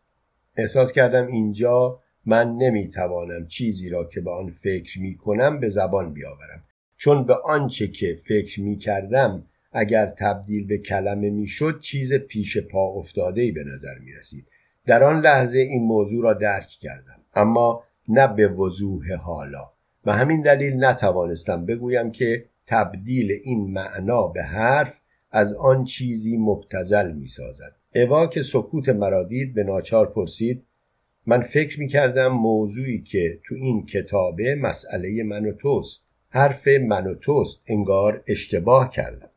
[0.56, 6.62] احساس کردم اینجا من نمی‌توانم چیزی را که به آن فکر می‌کنم به زبان بیاورم.
[6.96, 13.40] چون به آنچه که فکر می‌کردم اگر تبدیل به کلمه می‌شد چیز پیش پا افتاده
[13.40, 14.46] ای به نظر می رسید
[14.86, 19.70] در آن لحظه این موضوع را درک کردم اما نه به وضوح حالا.
[20.08, 27.12] و همین دلیل نتوانستم بگویم که تبدیل این معنا به حرف از آن چیزی مبتزل
[27.12, 30.64] می سازد اوا که سکوت مرا دید به ناچار پرسید
[31.26, 36.08] من فکر می کردم موضوعی که تو این کتابه مسئله من و توست.
[36.30, 39.30] حرف من و توست انگار اشتباه کردم.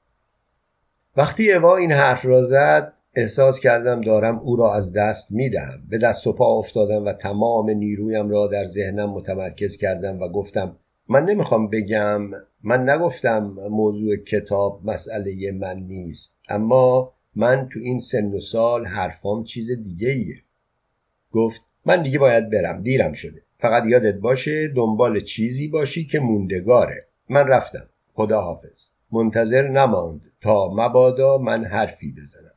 [1.18, 5.82] وقتی اوا این حرف را زد احساس کردم دارم او را از دست می دهم.
[5.90, 10.76] به دست و پا افتادم و تمام نیرویم را در ذهنم متمرکز کردم و گفتم
[11.10, 12.22] من نمی‌خوام بگم
[12.64, 19.44] من نگفتم موضوع کتاب مسئله من نیست اما من تو این سن و سال حرفام
[19.44, 20.36] چیز دیگه ایه
[21.32, 23.42] گفت من دیگه باید برم دیرم شده.
[23.60, 27.08] فقط یادت باشه دنبال چیزی باشی که موندگاره.
[27.30, 27.88] من رفتم.
[28.14, 32.51] خدا حافظ منتظر نماند تا مبادا من حرفی بزنم.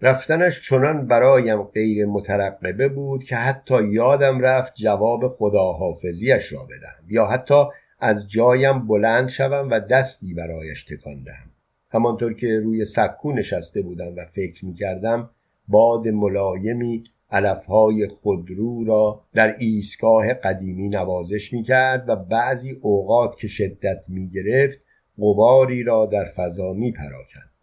[0.00, 7.26] رفتنش چنان برایم غیر مترقبه بود که حتی یادم رفت جواب خداحافظیش را بدهم یا
[7.26, 7.64] حتی
[8.00, 11.50] از جایم بلند شوم و دستی برایش تکان دهم.
[11.90, 15.30] همانطور که روی سکو نشسته بودم و فکر می کردم
[15.68, 23.48] باد ملایمی علفهای خودرو را در ایستگاه قدیمی نوازش می کرد و بعضی اوقات که
[23.48, 24.80] شدت می گرفت
[25.18, 27.53] غباری را در فضا می پراکند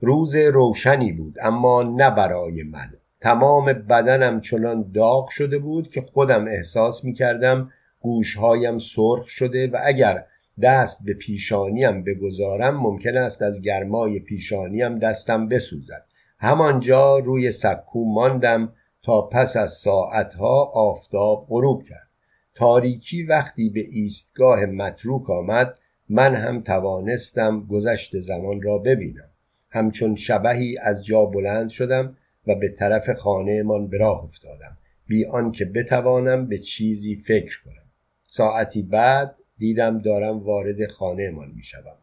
[0.00, 2.90] روز روشنی بود اما نه برای من.
[3.20, 7.70] تمام بدنم چنان داغ شده بود که خودم احساس می کردم
[8.00, 10.24] گوشهایم سرخ شده و اگر
[10.62, 16.04] دست به پیشانیم بگذارم ممکن است از گرمای پیشانیم دستم بسوزد.
[16.38, 18.72] همانجا روی سکو ماندم
[19.02, 22.08] تا پس از ساعتها آفتاب غروب کرد.
[22.54, 25.78] تاریکی وقتی به ایستگاه متروک آمد
[26.08, 29.30] من هم توانستم گذشت زمان را ببینم.
[29.76, 32.16] همچون شبهی از جا بلند شدم
[32.46, 34.76] و به طرف خانهمان به راه افتادم
[35.08, 37.86] بی آنکه بتوانم به چیزی فکر کنم
[38.28, 41.96] ساعتی بعد دیدم دارم وارد خانهمان می شدم.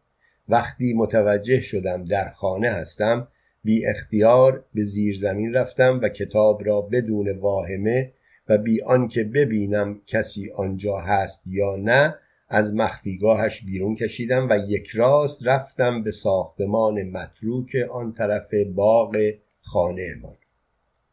[0.48, 3.28] وقتی متوجه شدم در خانه هستم
[3.64, 8.12] بی اختیار به زیر زمین رفتم و کتاب را بدون واهمه
[8.48, 12.14] و بی آنکه ببینم کسی آنجا هست یا نه
[12.54, 19.16] از مخفیگاهش بیرون کشیدم و یک راست رفتم به ساختمان متروک آن طرف باغ
[19.60, 20.32] خانه ما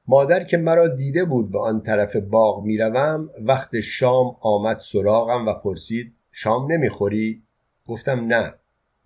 [0.07, 5.53] مادر که مرا دیده بود به آن طرف باغ می‌روم وقت شام آمد سراغم و
[5.53, 7.43] پرسید شام نمی‌خوری؟
[7.87, 8.53] گفتم نه.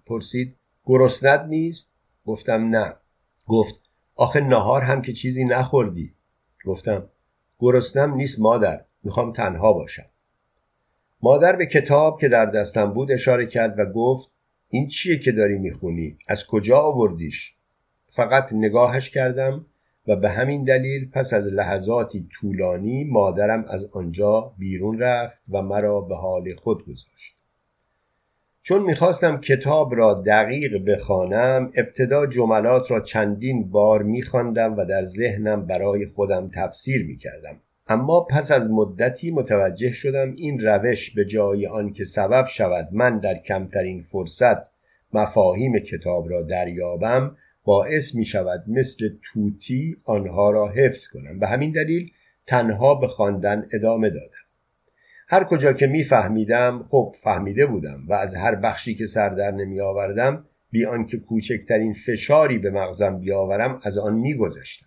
[0.06, 0.56] پرسید
[0.86, 1.94] گرسنت نیست؟
[2.26, 2.94] گفتم نه.
[3.48, 3.76] گفت
[4.16, 6.14] آخه نهار هم که چیزی نخوردی.
[6.66, 7.10] گفتم
[7.60, 10.06] گرسنم نیست مادر می‌خوام تنها باشم.
[11.26, 14.32] مادر به کتاب که در دستم بود اشاره کرد و گفت
[14.70, 17.54] این چیه که داری می‌خونی؟ از کجا آوردیش؟
[18.16, 19.66] فقط نگاهش کردم
[20.08, 26.02] و به همین دلیل پس از لحظاتی طولانی مادرم از آنجا بیرون رفت و مرا
[26.02, 27.36] به حال خود گذاشت
[28.64, 35.66] چون می‌خواستم کتاب را دقیق بخوانم ابتدا جملات را چندین بار میخواندم و در ذهنم
[35.66, 42.04] برای خودم تفسیر می‌کردم اما پس از مدتی متوجه شدم این روش به جای آنکه
[42.04, 44.76] سبب شود من در کمترین فرصت
[45.14, 51.72] مفاهیم کتاب را دریابم باعث می شود مثل توتی آنها را حفظ کنم به همین
[51.72, 52.12] دلیل
[52.48, 54.46] تنها به خواندن ادامه دادم.
[55.28, 59.82] هر کجا که میفهمیدم خب فهمیده بودم و از هر بخشی که سر در نمی
[59.82, 64.86] آوردم بی آنکه کوچکترین فشاری به مغزم بیاورم از آن میگذشتم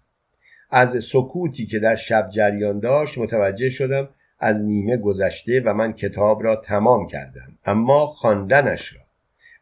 [0.71, 4.09] از سکوتی که در شب جریان داشت متوجه شدم
[4.39, 9.01] از نیمه گذشته و من کتاب را تمام کردم اما خواندنش را.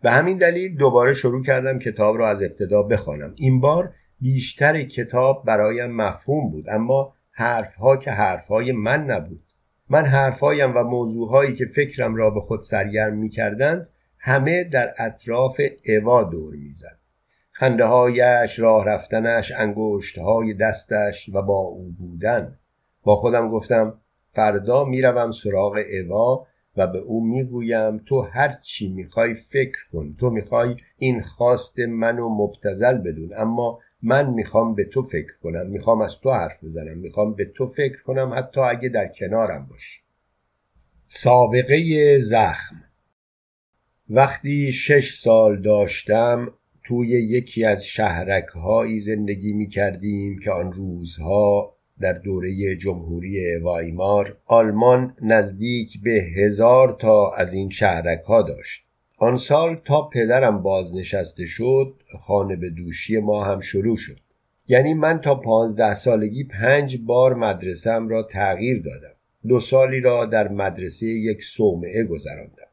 [0.02, 3.32] به همین دلیل دوباره شروع کردم کتاب را از ابتدا بخوانم.
[3.36, 9.42] این بار بیشتر کتاب برایم مفهوم بود اما حرفها که حرفهای من نبود.
[9.90, 13.88] من حرفهایم و موضوعهایی که فکرم را به خود سرگرم می کردند
[14.18, 16.98] همه در اطراف اوا دور می‌زد.
[17.58, 22.58] خنده هایش راه رفتنش انگشت های دستش و با او بودن.
[23.02, 23.94] با خودم گفتم
[24.32, 26.46] فردا می‌روم سراغ اوا
[26.76, 30.16] و به او می‌گویم تو هر چی می‌خوای فکر کن.
[30.20, 33.30] تو می‌خوای این خواست منو مبتزل بدون.
[33.36, 35.66] اما من می‌خوام به تو فکر کنم.
[35.66, 36.98] می‌خوام از تو حرف بزنم.
[36.98, 40.00] می‌خوام به تو فکر کنم حتی اگه در کنارم باشی.
[41.06, 42.76] سابقه زخم.
[44.10, 46.52] وقتی شش سال داشتم
[46.86, 54.36] توی یکی از شهرک هایی زندگی می کردیم که آن روزها در دوره جمهوری وایمار
[54.46, 58.84] آلمان نزدیک به هزار تا از این شهرک ها داشت.
[59.18, 61.94] آن سال تا پدرم بازنشسته شد
[62.26, 64.18] خانه به دوشی ما هم شروع شد.
[64.68, 69.16] یعنی من تا پانزده سالگی پنج بار مدرسم را تغییر دادم.
[69.48, 72.65] دو سالی را در مدرسه یک صومعه گذراندم.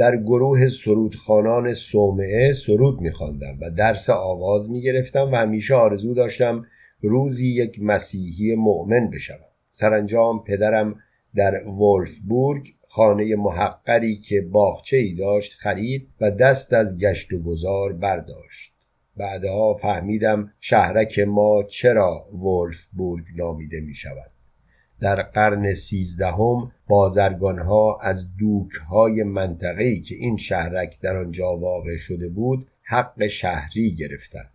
[0.00, 6.66] در گروه سرودخانان صومعه سرود میخواندم و درس آواز می‌گرفتم و همیشه آرزو داشتم
[7.00, 9.50] روزی یک مسیحی مؤمن بشوم.
[9.72, 10.94] سرانجام پدرم
[11.34, 17.92] در ولفبورگ خانه محقری که باغچه ای داشت خرید و دست از گشت و گذار
[17.92, 18.72] برداشت.
[19.16, 24.30] بعدها فهمیدم شهرک ما چرا ولفبورگ نامیده می شود
[25.00, 32.66] در قرن سیزدهم بازرگانها از دوکهای منطقه‌ای که این شهرک در آنجا واقع شده بود
[32.82, 34.50] حق شهری گرفتند.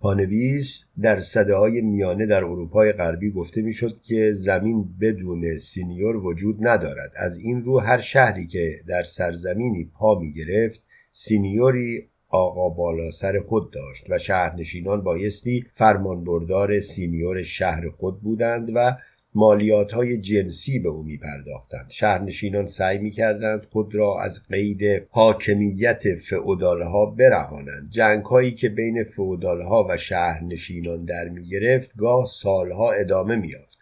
[0.00, 6.66] پانویس در صده های میانه در اروپای غربی گفته می‌شد که زمین بدون سینیور وجود
[6.66, 7.12] ندارد.
[7.16, 13.40] از این رو هر شهری که در سرزمینی پا می گرفت سینیوری آقا بالا سر
[13.40, 18.96] خود داشت و شهرنشینان بایستی فرمانبردار سینیور شهر خود بودند و
[19.34, 25.06] مالیات های جنسی به او می پرداختند شهرنشینان سعی می کردند خود را از قید
[25.10, 27.90] حاکمیت فئودالها برهانند.
[27.90, 33.78] جنگ هایی که بین فئودالها و شهرنشینان در می گرفت گاه سالها ادامه می یافت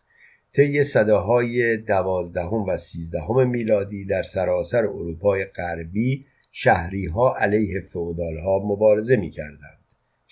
[0.57, 9.16] طی صده های دوازدهم و سیزدهم میلادی در سراسر اروپای غربی شهریها علیه فعودالها مبارزه
[9.16, 9.80] می کردند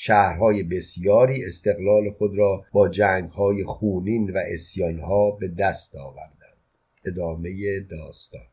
[0.01, 6.57] شهرهای بسیاری استقلال خود را با جنگهای خونین و اسیانها به دست آوردند.
[7.05, 8.47] ادامه داستان.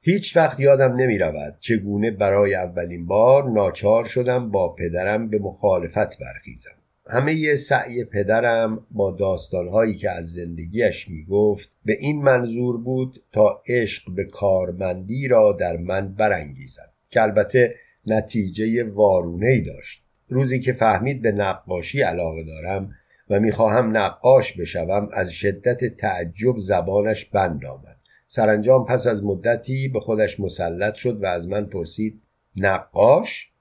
[0.00, 6.18] هیچ وقت یادم نمی رود چگونه برای اولین بار ناچار شدم با پدرم به مخالفت
[6.18, 6.74] برخیزم.
[7.06, 13.62] همه سعی پدرم با داستانهایی که از زندگیش می گفت به این منظور بود تا
[13.68, 17.74] عشق به کارمندی را در من برانگیزد که البته
[18.06, 20.01] نتیجه وارونه ای داشت.
[20.32, 22.94] روزی که فهمید به نقاشی علاقه دارم
[23.30, 27.96] و می‌خواهم نقاش بشوم از شدت تعجب زبانش بند آمد.
[28.26, 32.22] سرانجام پس از مدتی به خودش مسلط شد و از من پرسید
[32.56, 33.52] نقاش؟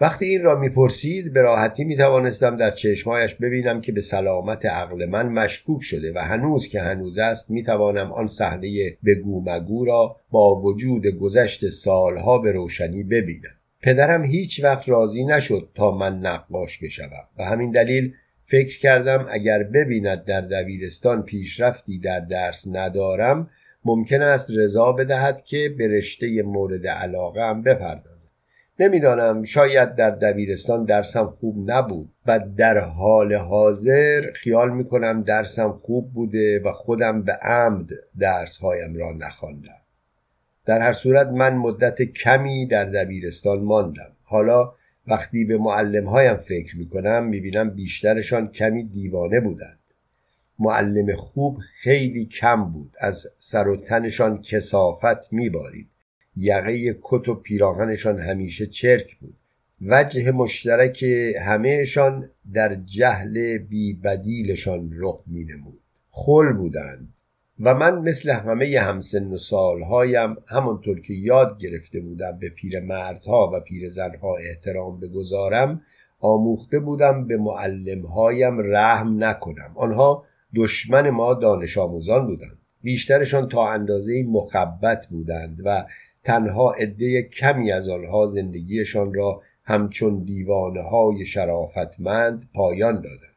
[0.00, 5.28] وقتی این را می‌پرسید به راحتی می‌توانستم در چشمهایش ببینم که به سلامت عقل من
[5.28, 11.06] مشکوک شده و هنوز که هنوز است می‌توانم آن صحنه بگو مگو را با وجود
[11.06, 13.59] گذشت سالها به روشنی ببینم.
[13.82, 18.14] پدرم هیچ وقت راضی نشد تا من نقاش بشوم و همین دلیل
[18.46, 23.50] فکر کردم اگر ببیند در دبیرستان پیشرفتی در درس ندارم
[23.84, 28.20] ممکن است رضا بدهد که به رشته مورد علاقه هم بپردازم
[28.80, 36.12] نمی‌دانم شاید در دبیرستان درسم خوب نبود و در حال حاضر خیال می‌کنم درسم خوب
[36.12, 39.79] بوده و خودم به عمد درسهایم را نخواندم.
[40.70, 44.12] در هر صورت من مدت کمی در دبیرستان ماندم.
[44.22, 44.72] حالا
[45.06, 49.78] وقتی به معلمهایم فکر می‌کنم می‌بینم بیشترشان کمی دیوانه بودند.
[50.58, 52.94] معلم خوب خیلی کم بود.
[53.00, 55.88] از سر و تنشان کسافت میبارید.
[56.36, 59.34] یقه کت و پیراهنشان همیشه چرک بود.
[59.82, 61.02] وجه مشترک
[61.40, 65.80] همهشان در جهل بیبدیلشان رخ مینمود.
[66.10, 67.08] خل بودند.
[67.62, 73.60] و من مثل همه همسن و سالهایم همانطور که یاد گرفته بودم به پیرمردها و
[73.60, 75.82] پیرزنها احترام بگذارم
[76.20, 79.72] آموخته بودم به معلمهایم رحم نکنم.
[79.74, 80.24] آنها
[80.56, 82.58] دشمن ما دانش آموزان بودند.
[82.82, 85.84] بیشترشان تا اندازه مخبت بودند و
[86.24, 93.29] تنها عده کمی از آنها زندگیشان را همچون دیوانه های شرافتمند پایان دادند.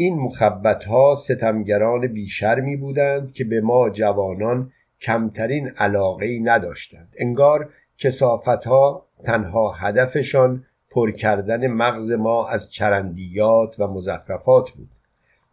[0.00, 7.08] این مخبت ها ستمگران بیشرمی بودند که به ما جوانان کمترین علاقه نداشتند.
[7.18, 7.68] انگار
[7.98, 14.88] کسافت ها تنها هدفشان پر کردن مغز ما از چرندیات و مزخرفات بود.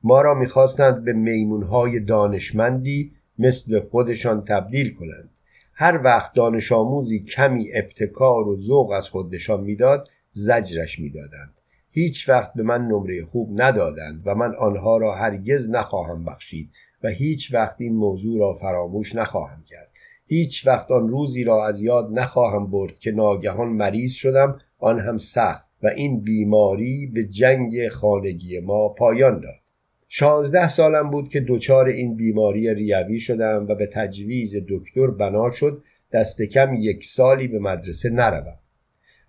[0.03, 5.29] ما را می‌خواستند به میمونهای دانشمندی مثل خودشان تبدیل کنند.
[5.73, 11.54] هر وقت دانش آموزی کمی ابتکار و ذوق از خودشان می‌داد زجرش می‌دادند.
[11.97, 16.69] هیچ وقت به من نمره خوب ندادند و من آنها را هرگز نخواهم بخشید
[17.03, 19.89] و هیچ وقت این موضوع را فراموش نخواهم کرد.
[20.27, 25.17] هیچ وقت آن روزی را از یاد نخواهم برد که ناگهان مریض شدم آن هم
[25.17, 29.59] سخت و این بیماری به جنگ خانگی ما پایان داد.
[30.07, 35.83] شانزده سالم بود که دچار این بیماری ریوی شدم و به تجویز دکتر بنا شد
[36.13, 38.57] دست کم یک سالی به مدرسه نروم.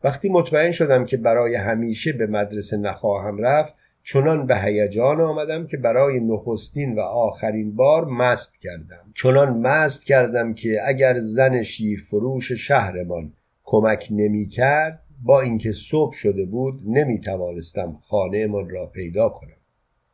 [0.07, 5.77] وقتی مطمئن شدم که برای همیشه به مدرسه نخواهم رفت چنان به هیجان آمدم که
[5.77, 9.13] برای نخستین و آخرین بار مست کردم.
[9.15, 13.33] چنان مست کردم که اگر زن شیر فروش شهرمان
[13.65, 19.57] کمک نمی کرد با اینکه صبح شده بود نمی توانستم خانهمان را پیدا کنم.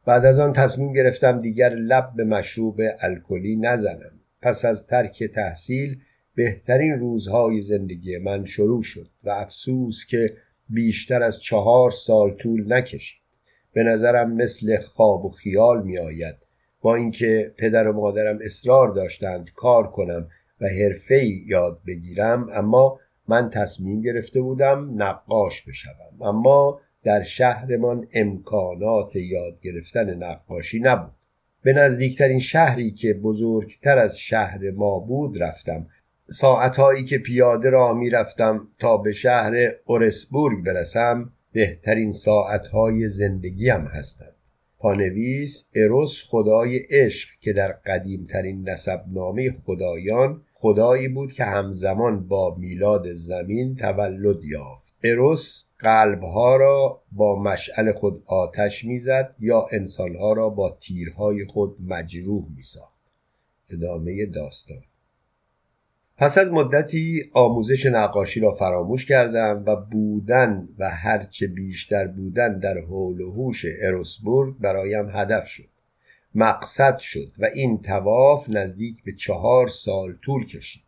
[0.06, 4.12] بعد از آن تصمیم گرفتم دیگر لب به مشروب الکلی نزنم.
[4.42, 5.98] پس از ترک تحصیل
[6.34, 10.36] بهترین روزهای زندگی من شروع شد و افسوس که
[10.68, 13.22] بیشتر از چهار سال طول نکشید.
[13.72, 16.36] به نظرم مثل خواب و خیال می آید
[16.82, 20.28] با اینکه پدر و مادرم اصرار داشتند کار کنم
[20.60, 26.22] و حرفه یاد بگیرم اما من تصمیم گرفته بودم نقاش بشوم.
[26.22, 31.12] اما در شهرمان امکانات یاد گرفتن نقاشی نبود.
[31.62, 35.86] به نزدیکترین شهری که بزرگتر از شهر ما بود رفتم
[36.32, 39.52] ساعتهایی که پیاده را می‌رفتم تا به شهر
[39.84, 44.34] اورسبورگ برسم بهترین ساعتهای زندگی هم هستند.
[44.78, 53.12] پانویس اروس خدای عشق که در قدیمترین نسبنامه خدایان خدایی بود که همزمان با میلاد
[53.12, 54.92] زمین تولد یافت.
[55.04, 62.44] اروس قلبها را با مشعل خود آتش می‌زد یا انسانها را با تیرهای خود مجروح
[62.56, 63.02] میساخت.
[63.70, 64.82] ادامه داستان.
[66.22, 72.78] پس از مدتی آموزش نقاشی را فراموش کردم و بودن و هرچه بیشتر بودن در
[72.78, 75.68] حول و هوش اروسبورگ برایم هدف شد.
[76.34, 80.82] مقصد شد و این تواف نزدیک به چهار سال طول کشید.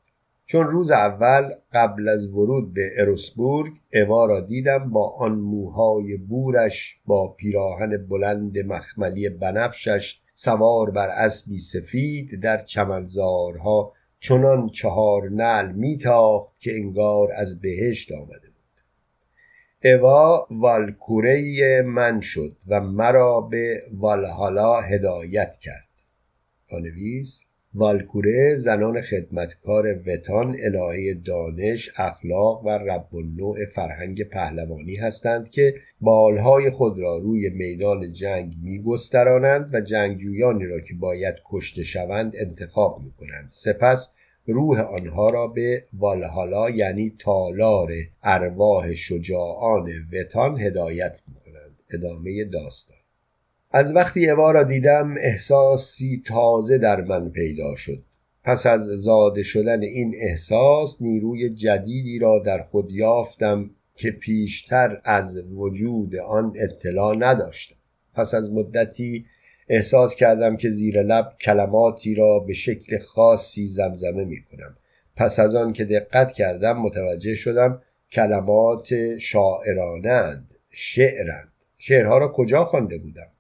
[0.47, 6.97] چون روز اول قبل از ورود به اروسبورگ اوا را دیدم با آن موهای بورش
[7.07, 13.93] با پیراهن بلند مخملی بنفشش سوار بر اسبی سفید در چمنزارها
[14.29, 19.93] چنان چهار نل میتاخت که انگار از بهشت آمده بود.
[19.93, 25.89] اوا والکوره من شد و مرا به والهالا هدایت کرد.
[26.69, 27.45] پانویس
[27.77, 36.71] والکوره زنان خدمتکار وتان الهه دانش اخلاق و رب نوع فرهنگ پهلوانی هستند که بالهای
[36.71, 43.49] خود را روی میدان جنگ میگسترانند و جنگجویانی را که باید کشته شوند انتخاب می‌کنند.
[43.51, 44.15] سپس
[44.47, 51.77] روح آنها را به والهالا یعنی تالار ارواح شجاعان وتان هدایت می‌کنند.
[51.91, 53.04] ادامه داستان.
[53.77, 58.03] از وقتی اوا را دیدم احساسی تازه در من پیدا شد.
[58.45, 65.43] پس از زاده شدن این احساس نیروی جدیدی را در خود یافتم که پیشتر از
[65.53, 67.75] وجود آن اطلاع نداشتم.
[68.15, 69.27] پس از مدتی
[69.69, 74.77] احساس کردم که زیر لب کلماتی را به شکل خاصی زمزمه می کنم.
[75.17, 81.49] پس از آن که دقت کردم متوجه شدم کلمات شاعرانند شعرند.
[81.79, 83.34] شعرها را کجا خوانده بودم؟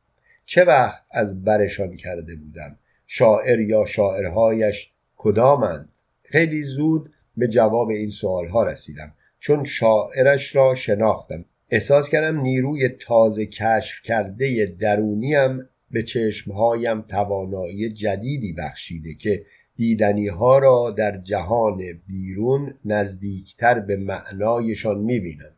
[0.47, 2.77] چه وقت از برشان کرده بودم؟
[3.07, 5.89] شاعر یا شاعرهایش کدامند؟
[6.23, 11.45] خیلی زود به جواب این سوالها رسیدم چون شاعرش را شناختم.
[11.71, 19.45] احساس کردم نیروی تازه کشف کرده درونیم به چشمهایم توانایی جدیدی بخشیده که
[19.77, 25.53] دیدنی ها را در جهان بیرون نزدیکتر به معنایشان می‌بینم.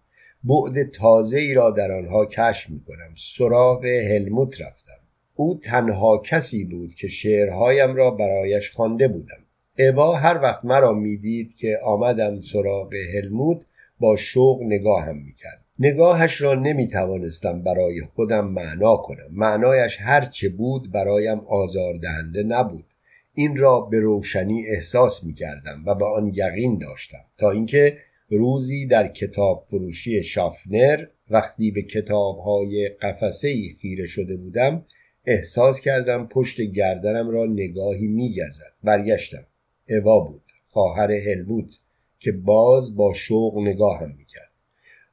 [0.48, 4.92] بعد تازه ای را در آنها کشف می کنم سراغ هلموت رفتم.
[5.34, 9.38] او تنها کسی بود که شعرهایم را برایش خوانده بودم.
[9.78, 13.60] اوا هر وقت مرا می‌دید که آمدم سراغ هلموت
[14.00, 15.64] با شوق نگاهم می‌کرد.
[15.78, 19.28] نگاهش را نمی توانستم برای خودم معنا کنم.
[19.32, 22.84] معنایش هرچه بود برایم آزاردهنده نبود.
[23.34, 27.24] این را به روشنی احساس می کردم و به آن یقین داشتم.
[27.38, 27.98] تا اینکه
[28.30, 34.84] روزی در کتاب فروشی شافنر وقتی به کتاب های قفسه ای خیره شده بودم
[35.26, 38.72] احساس کردم پشت گردنم را نگاهی میگزد.
[38.84, 39.46] برگشتم.
[39.88, 40.42] اوا بود.
[40.68, 41.78] خواهر هلموت
[42.18, 44.50] که باز با شوق نگاهم می‌کرد.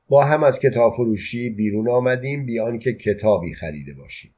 [0.10, 4.34] با هم از کتاب فروشی بیرون آمدیم بیان که کتابی خریده باشیم.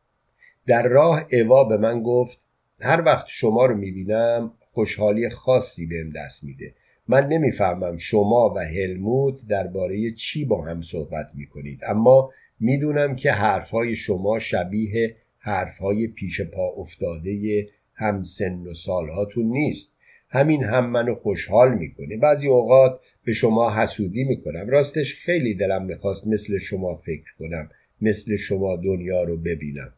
[0.67, 2.39] در راه اوا به من گفت
[2.79, 6.73] هر وقت شما رو می‌بینم خوشحالی خاصی بهم دست میده.
[7.07, 13.95] من نمی‌فهمم شما و هلموت درباره چی با هم صحبت می‌کنید اما می‌دونم که حرفهای
[13.95, 19.95] شما شبیه حرفهای پیش پا افتاده هم سن و سالهاتون نیست.
[20.29, 22.17] همین هم منو خوشحال می‌کنه.
[22.17, 24.69] بعضی اوقات به شما حسودی می‌کنم.
[24.69, 27.69] راستش خیلی دلم می‌خواست مثل شما فکر کنم
[28.01, 29.93] مثل شما دنیا رو ببینم.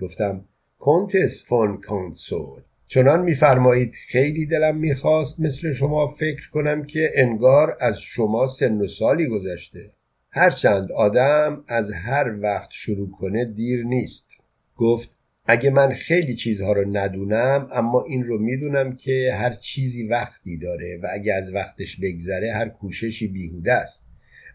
[0.00, 0.44] گفتم
[0.78, 2.60] کنتس فون کانسول
[2.90, 8.86] چنان میفرمایید خیلی دلم می‌خواست مثل شما فکر کنم که انگار از شما سن و
[8.86, 9.90] سالی گذشته.
[10.30, 14.30] هرچند آدم از هر وقت شروع کنه دیر نیست.
[14.76, 15.10] گفت
[15.46, 21.00] اگه من خیلی چیزها رو ندونم اما این رو می‌دونم که هر چیزی وقتی داره
[21.02, 24.08] و اگه از وقتش بگذره هر کوششی بیهوده است.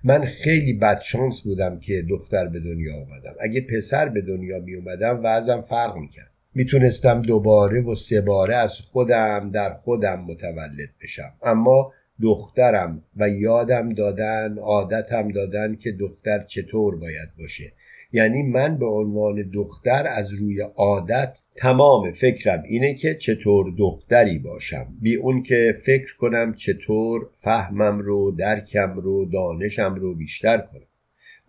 [0.03, 5.19] من خیلی بدشانس بودم که دختر به دنیا آمدم اگه پسر به دنیا می اومدم
[5.23, 6.32] وضعم فرق می‌کرد.
[6.55, 11.33] می‌تونستم دوباره و سه باره از خودم در خودم متولد بشم.
[11.43, 17.71] اما دخترم و یادم دادن عادتم دادن که دختر چطور باید باشه.
[18.11, 24.87] یعنی من به عنوان دختر از روی عادت تمام فکرم اینه که چطور دختری باشم.
[25.01, 30.92] بی اون که فکر کنم چطور فهمم رو درکم رو دانشم رو بیشتر کنم.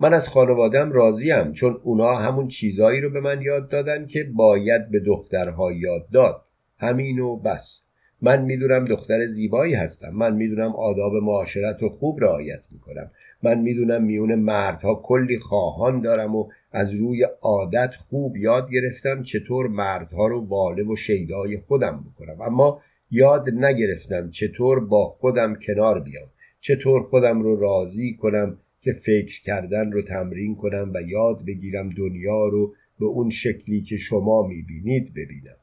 [0.05, 4.91] من از خانوادم راضیم چون اونا همون چیزایی رو به من یاد دادن که باید
[4.91, 6.43] به دخترها یاد داد.
[6.79, 7.85] همین و بس.
[8.23, 10.11] من می‌دونم دختر زیبایی هستم.
[10.11, 13.11] من می‌دونم آداب معاشرت رو خوب رعایت می‌کنم.
[13.43, 19.67] من می‌دونم میون مردها کلی خواهان دارم و از روی عادت خوب یاد گرفتم چطور
[19.67, 22.41] مردها رو واله و شیدای خودم بکنم.
[22.41, 22.81] اما
[23.11, 26.29] یاد نگرفتم چطور با خودم کنار بیام.
[26.61, 32.49] چطور خودم رو راضی کنم که فکر کردن رو تمرین کنم و یاد بگیرم دنیا
[32.49, 35.57] رو به اون شکلی که شما می‌بینید ببینم.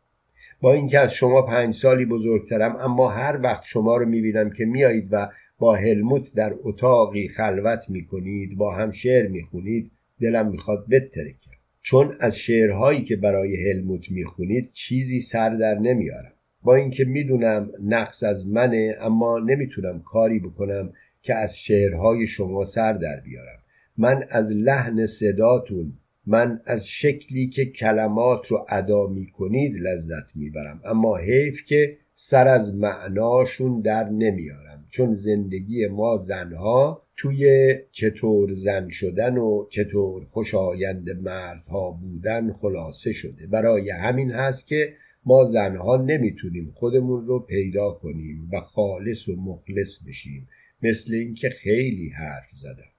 [0.62, 5.08] با اینکه از شما پنج سالی بزرگترم اما هر وقت شما رو می‌بینم که میایید
[5.12, 9.92] و با هلموت در اتاقی خلوت می‌کنید با هم شعر می‌خونید
[10.22, 11.52] دلم می‌خواد بترکم.
[11.82, 16.34] چون از شعرهایی که برای هلموت می‌خونید چیزی سر در نمیارم.
[16.64, 22.94] با اینکه می‌دونم نقص از منه اما نمی‌تونم کاری بکنم که از شعرهای شما سر
[22.94, 23.60] در بیارم.
[23.98, 25.94] من از لحن صداتون
[26.26, 30.82] من از شکلی که کلمات رو ادا می کنید لذت می‌برم.
[30.86, 34.86] اما حیف که سر از معناشون در نمیارم.
[34.90, 43.48] چون زندگی ما زنها توی چطور زن شدن و چطور خوشایند مردها بودن خلاصه شده.
[43.48, 44.94] برای همین هست که
[45.26, 50.48] ما زنها نمی‌تونیم خودمون رو پیدا کنیم و خالص و مخلص بشیم.
[50.84, 52.92] مثل اینکه خیلی حرف زدم.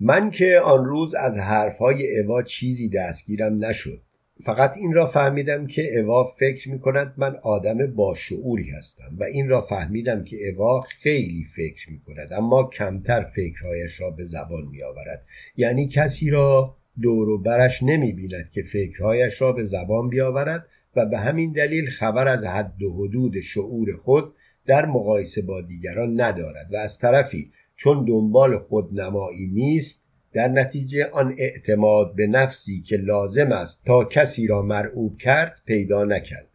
[0.00, 4.00] من که آن روز از حرفهای اوا چیزی دستگیرم نشد.
[4.42, 9.48] فقط این را فهمیدم که اوا فکر می کند من آدم باشعوری هستم و این
[9.48, 14.82] را فهمیدم که اوا خیلی فکر می کند اما کمتر فکرهایش را به زبان می
[14.82, 15.24] آورد
[15.56, 21.06] یعنی کسی را دور و برش نمی بیند که فکرهایش را به زبان بیاورد و
[21.06, 24.34] به همین دلیل خبر از حد و حدود شعور خود
[24.66, 31.34] در مقایسه با دیگران ندارد و از طرفی چون دنبال خودنمایی نیست در نتیجه آن
[31.38, 36.48] اعتماد به نفسی که لازم است تا کسی را مرعوب کرد پیدا نکرد.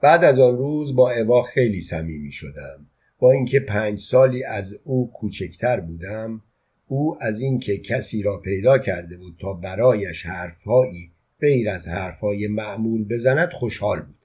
[0.00, 2.86] بعد از آن روز با اوا خیلی صمیمی شدم.
[3.18, 6.42] با اینکه پنج سالی از او کوچکتر بودم
[6.86, 11.10] او از اینکه کسی را پیدا کرده بود تا برایش حرفهایی
[11.40, 14.15] غیر از حرفهای معمول بزند خوشحال بود.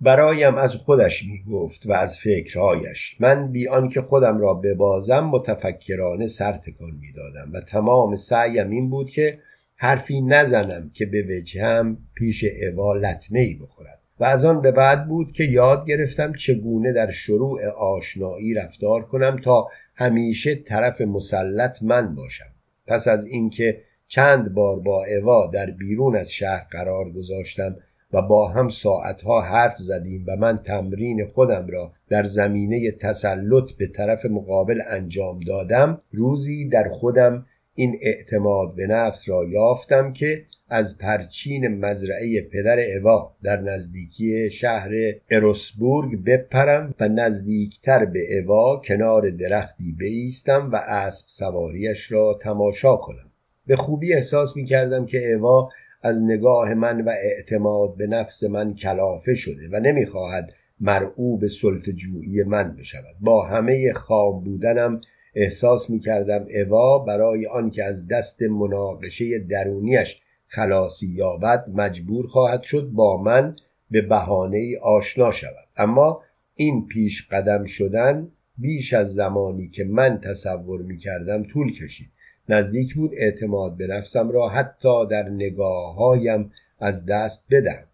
[0.00, 3.16] برایم از خودش می گفت و از فکرهایش.
[3.20, 8.90] من بی آنکه خودم را ببازم متفکرانه سر تکان می دادم و تمام سعیم این
[8.90, 9.38] بود که
[9.76, 13.98] حرفی نزنم که به وجهم پیش اوا لطمه ای بخورد.
[14.20, 19.36] و از آن به بعد بود که یاد گرفتم چگونه در شروع آشنایی رفتار کنم
[19.44, 22.50] تا همیشه طرف مسلط من باشم.
[22.86, 27.76] پس از اینکه چند بار با اوا در بیرون از شهر قرار گذاشتم
[28.12, 33.86] و با هم ساعتها حرف زدیم و من تمرین خودم را در زمینه تسلط به
[33.86, 40.98] طرف مقابل انجام دادم روزی در خودم این اعتماد به نفس را یافتم که از
[40.98, 44.90] پرچین مزرعه پدر اوا در نزدیکی شهر
[45.30, 53.30] اروسبورگ بپرم و نزدیکتر به اوا کنار درختی بایستم و اسب سواریش را تماشا کنم.
[53.66, 55.70] به خوبی احساس می کردم که اوا
[56.02, 62.76] از نگاه من و اعتماد به نفس من کلافه شده و نمی‌خواهد مرعوب جویی من
[62.76, 63.16] بشود.
[63.20, 65.00] با همه خام بودنم
[65.34, 72.90] احساس می کردم اوا برای آنکه از دست مناقشه درونیش خلاصی یابد مجبور خواهد شد
[72.92, 73.56] با من
[73.90, 75.68] به بهانه آشنا شود.
[75.76, 76.22] اما
[76.54, 78.28] این پیش قدم شدن
[78.58, 82.10] بیش از زمانی که من تصور می کردم طول کشید.
[82.48, 87.84] نزدیک بود اعتماد به نفسم را حتی در نگاههایم از دست بدم.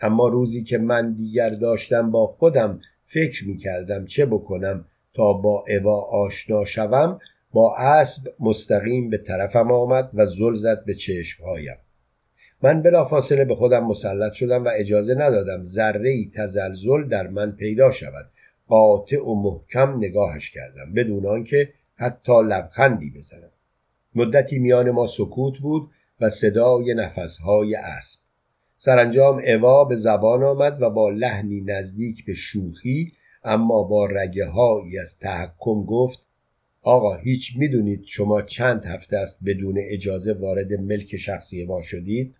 [0.00, 4.84] اما روزی که من دیگر داشتم با خودم فکر می کردم چه بکنم
[5.14, 7.20] تا با اوا آشنا شوم
[7.52, 11.76] با اسب مستقیم به طرفم آمد و زل زد به چشمهایم.
[12.62, 18.26] من بلافاصله به خودم مسلط شدم و اجازه ندادم ذره تزلزل در من پیدا شود.
[18.68, 23.51] قاطع و محکم نگاهش کردم بدون آنکه حتی لبخندی بزنم.
[24.14, 25.90] مدتی میان ما سکوت بود
[26.20, 28.20] و صدای نفسهای اسب
[28.76, 33.12] سرانجام اوا به زبان آمد و با لحنی نزدیک به شوخی
[33.44, 36.18] اما با رگه هایی از تحکم گفت
[36.82, 42.34] آقا هیچ می‌دونید شما چند هفته است بدون اجازه وارد ملک شخصی ما شدید؟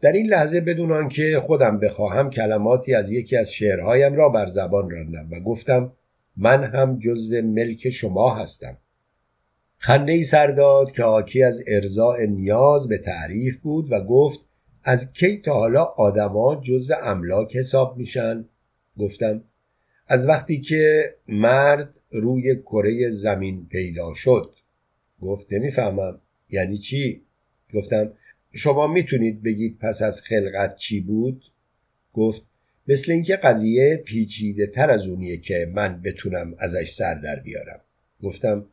[0.00, 4.90] در این لحظه بدون آنکه خودم بخواهم کلماتی از یکی از شعرهایم را بر زبان
[4.90, 5.92] راندم و گفتم
[6.36, 8.76] من هم جزو ملک شما هستم
[9.82, 14.40] خنده ای سر داد که حاکی از ارزاع نیاز به تعریف بود و گفت
[14.84, 18.44] از کی تا حالا آدما جزو املاک حساب میشن؟
[18.98, 19.42] گفتم
[20.06, 24.54] از وقتی که مرد روی کره زمین پیدا شد.
[25.22, 26.20] گفت نمی‌فهمم.
[26.50, 27.22] یعنی چی؟
[27.74, 28.12] گفتم
[28.52, 31.44] شما می‌تونید بگید پس از خلقت چی بود؟
[32.12, 32.42] گفت
[32.88, 37.80] مثل اینکه قضیه پیچیده تر از اونیه که من بتونم ازش سر در بیارم.
[38.22, 38.66] گفتم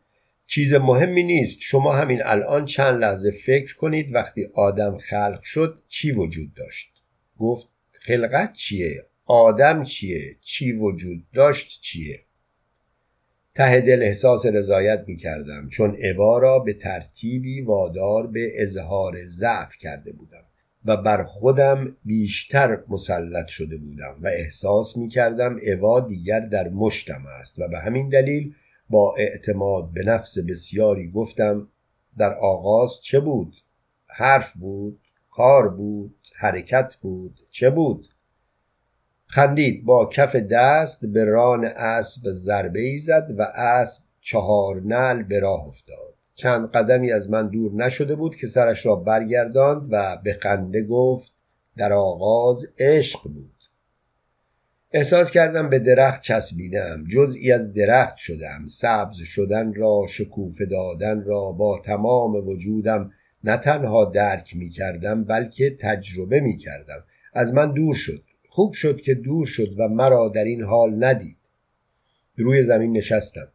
[0.48, 1.60] چیز مهمی نیست.
[1.62, 6.90] شما همین الان چند لحظه فکر کنید وقتی آدم خلق شد چی وجود داشت؟
[7.40, 12.20] گفت خلقت چیه؟ آدم چیه؟ چی وجود داشت چیه؟
[13.56, 19.78] ته دل احساس رضایت می کردم چون عبا را به ترتیبی وادار به اظهار ضعف
[19.78, 20.44] کرده بودم
[20.86, 25.60] و بر خودم بیشتر مسلط شده بودم و احساس می کردم
[26.08, 28.54] دیگر در مشتم است و به همین دلیل
[28.90, 31.68] با اعتماد به نفس بسیاری گفتم
[32.18, 33.56] در آغاز چه بود؟
[34.08, 35.00] حرف بود؟
[35.32, 38.08] کار بود؟ حرکت بود؟ چه بود؟
[39.26, 45.40] خندید با کف دست به ران اسب ضربه ای زد و اسب چهار نل به
[45.40, 50.34] راه افتاد چند قدمی از من دور نشده بود که سرش را برگرداند و به
[50.34, 51.32] خنده گفت
[51.78, 53.57] در آغاز عشق بود
[54.92, 58.68] احساس کردم به درخت چسبیدم جزئی از درخت شدم.
[58.68, 63.12] سبز شدن را شکوفه دادن را با تمام وجودم
[63.44, 68.24] نه تنها درک می کردم بلکه تجربه می کردم از من دور شد.
[68.50, 71.38] خوب شد که دور شد و مرا در این حال ندید.
[72.38, 73.48] روی زمین نشستم.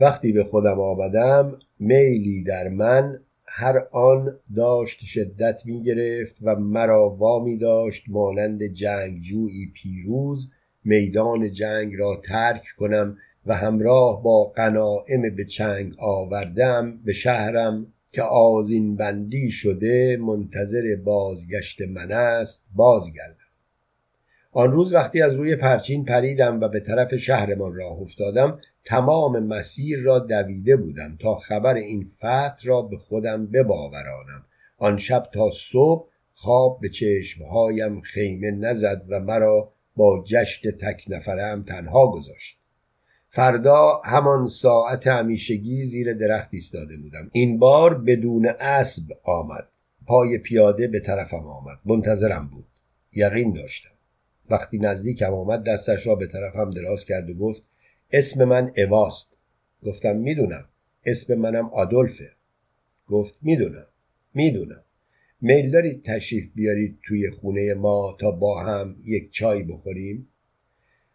[0.00, 7.10] وقتی به خودم آمدم میلی در من هر آن داشت شدت می گرفت و مرا
[7.10, 10.52] وامی داشت مانند جنگجویی پیروز
[10.88, 13.16] میدان جنگ را ترک کنم
[13.46, 21.80] و همراه با قناعم به چنگ آوردم به شهرم که آزین بندی شده منتظر بازگشت
[21.80, 23.34] من است بازگردم.
[24.52, 30.00] آن روز وقتی از روی پرچین پریدم و به طرف شهرمان راه افتادم تمام مسیر
[30.02, 34.44] را دویده بودم تا خبر این فتح را به خودم بباورانم.
[34.78, 41.62] آن شب تا صبح خواب به چشمهایم خیمه نزد و مرا با جشت تک نفرم
[41.62, 42.58] تنها گذاشت.
[43.30, 47.30] فردا همان ساعت همیشگی زیر درخت ایستاده بودم.
[47.32, 49.68] این بار بدون اسب آمد.
[50.06, 51.78] پای پیاده به طرفم آمد.
[51.84, 52.66] منتظرم بود.
[53.12, 53.90] یقین داشتم.
[54.50, 57.62] وقتی نزدیکم آمد دستش را به طرفم دراز کرد و گفت
[58.12, 59.36] اسم من اواست.
[59.86, 60.64] گفتم می‌دونم.
[61.04, 62.30] اسم منم آدولفه.
[63.08, 63.86] گفت می‌دونم.
[64.34, 64.82] می‌دونم.
[65.40, 70.28] میل دارید تشریف بیارید توی خونه ما تا با هم یک چای بخوریم؟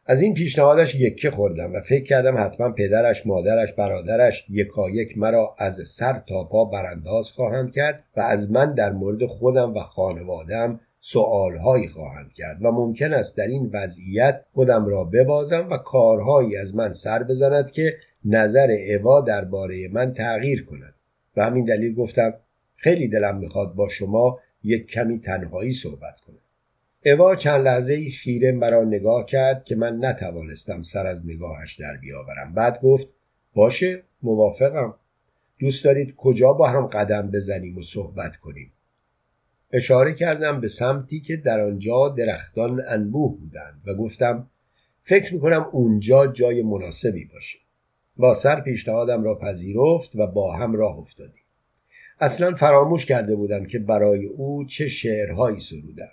[0.06, 5.82] از این پیشنهادش یکه خوردم و فکر کردم حتما پدرش مادرش برادرش یکایک مرا از
[5.86, 11.88] سر تا پا برانداز خواهند کرد و از من در مورد خودم و خانوادم سوالهایی
[11.88, 16.92] خواهند کرد و ممکن است در این وضعیت خودم را ببازم و کارهایی از من
[16.92, 17.94] سر بزند که
[18.26, 20.94] نظر اوا درباره من تغییر کند.
[21.38, 22.34] و همین دلیل گفتم
[22.84, 26.36] خیلی دلم می‌خواد با شما یک کمی تنهایی صحبت کنم.
[27.06, 32.54] اوا چند لحظه خیره مرا نگاه کرد که من نتوانستم سر از نگاهش در بیاورم.
[32.54, 33.08] بعد گفت
[33.56, 34.94] باشه موافقم.
[35.60, 38.72] دوست دارید کجا با هم قدم بزنیم و صحبت کنیم؟
[39.72, 44.48] اشاره کردم به سمتی که در آنجا درختان انبوه بودند و گفتم
[45.04, 47.60] فکر می‌کنم اونجا جای مناسبی باشه.
[48.18, 51.43] با سر پیشنهادم را پذیرفت و با هم راه افتادیم.
[52.20, 56.12] اصلا فراموش کرده بودم که برای او چه شعرهایی سرودم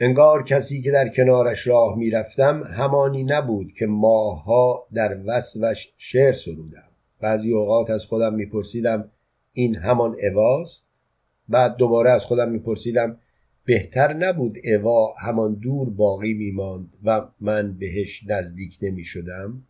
[0.00, 6.82] انگار کسی که در کنارش راه می‌رفتم همانی نبود که ماهها در وصفش شعر سرودم.
[7.20, 9.10] بعضی اوقات از خودم میپرسیدم
[9.52, 10.88] این همان اواست؟
[11.48, 13.16] بعد دوباره از خودم میپرسیدم
[13.64, 19.62] بهتر نبود اوا همان دور باقی میماند و من بهش نزدیک نمی‌شدم؟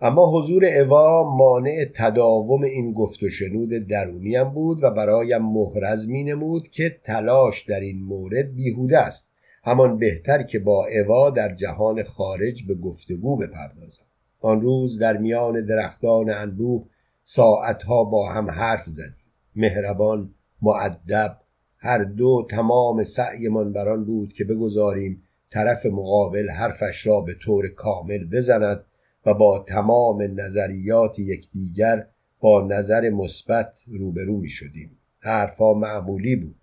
[0.00, 6.24] اما حضور اوا مانع تداوم این گفت و شنود درونیم بود و برایم محرز می
[6.24, 9.30] نمود که تلاش در این مورد بیهوده است.
[9.64, 14.04] همان بهتر که با اوا در جهان خارج به گفتگو بپردازم.
[14.40, 16.86] آن روز در میان درختان انبوه
[17.22, 19.26] ساعتها با هم حرف زدیم.
[19.56, 20.30] مهربان
[20.62, 21.36] معدب
[21.78, 27.68] هر دو تمام سعیمان بر آن بود که بگذاریم طرف مقابل حرفش را به طور
[27.68, 28.84] کامل بزند
[29.26, 32.06] و با تمام نظریات یکدیگر
[32.40, 34.90] با نظر مثبت روبرو می شدیم.
[35.20, 36.56] حرفا معمولی بود.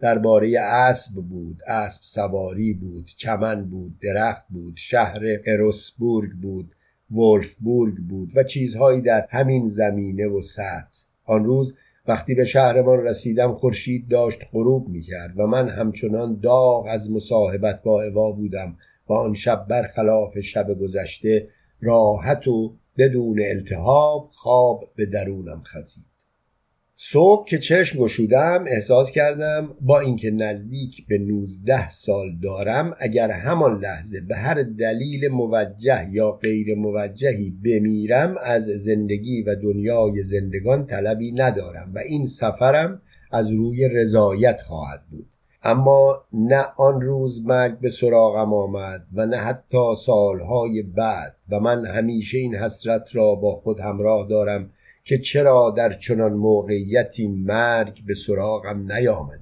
[0.00, 6.70] درباره اسب بود اسب سواری بود چمن بود درخت بود شهر اروسبورگ بود
[7.10, 11.06] ولفبورگ بود و چیزهایی در همین زمینه و سطح.
[11.24, 17.12] آن روز وقتی به شهرمان رسیدم خورشید داشت غروب می‌کرد و من همچنان داغ از
[17.12, 18.76] مصاحبت با اوا بودم
[19.08, 21.48] و آن شب برخلاف شب گذشته
[21.80, 26.04] راحت و بدون التهاب خواب به درونم خزید.
[26.98, 33.80] صبح که چشم گشودم احساس کردم با اینکه نزدیک به 19 سال دارم اگر همان
[33.80, 41.32] لحظه به هر دلیل موجه یا غیر موجهی بمیرم از زندگی و دنیای زندگان طلبی
[41.32, 43.02] ندارم و این سفرم
[43.32, 45.35] از روی رضایت خواهد بود.
[45.66, 51.86] اما نه آن روز مرگ به سراغم آمد و نه حتی سالهای بعد و من
[51.86, 54.70] همیشه این حسرت را با خود همراه دارم
[55.04, 59.40] که چرا در چنان موقعیتی مرگ به سراغم نیامده.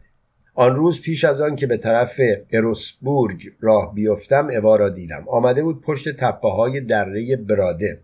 [0.55, 2.21] آن روز پیش از آن که به طرف
[2.53, 5.25] اروسبورگ راه بیفتم اوا را دیدم.
[5.29, 8.01] آمده بود پشت تپه های دره براده.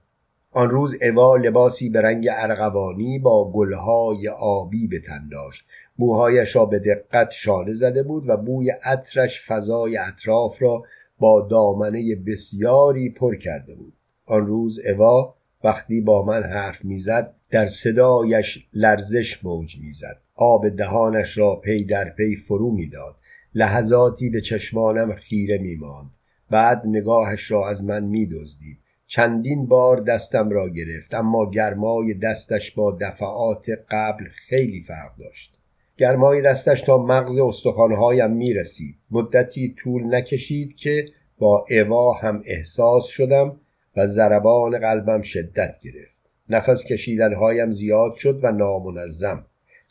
[0.53, 5.65] آن روز اوا لباسی به رنگ ارغوانی با گلهای آبی به تن داشت.
[6.01, 10.85] موهایش را به دقت شانه زده بود و بوی عطرش فضای اطراف را
[11.19, 13.93] با دامنه بسیاری پر کرده بود.
[14.27, 15.35] آن روز اوا
[15.65, 20.21] وقتی با من حرف می‌زد در صدایش لرزش موج می‌زد.
[20.35, 23.17] آب دهانش را پی در پی فرو می‌داد.
[23.55, 26.11] لحظاتی به چشمانم خیره میماند.
[26.51, 28.79] بعد نگاهش را از من میدزدید.
[29.07, 35.60] چندین بار دستم را گرفت اما گرمای دستش با دفعات قبل خیلی فرق داشت.
[36.01, 41.07] گرمای دستش تا مغز استخوانهایم می رسید مدتی طول نکشید که
[41.39, 43.57] با اوا هم احساس شدم
[43.97, 46.17] و ضربان قلبم شدت گرفت.
[46.49, 49.45] نفس کشیدنهایم زیاد شد و نامنظم.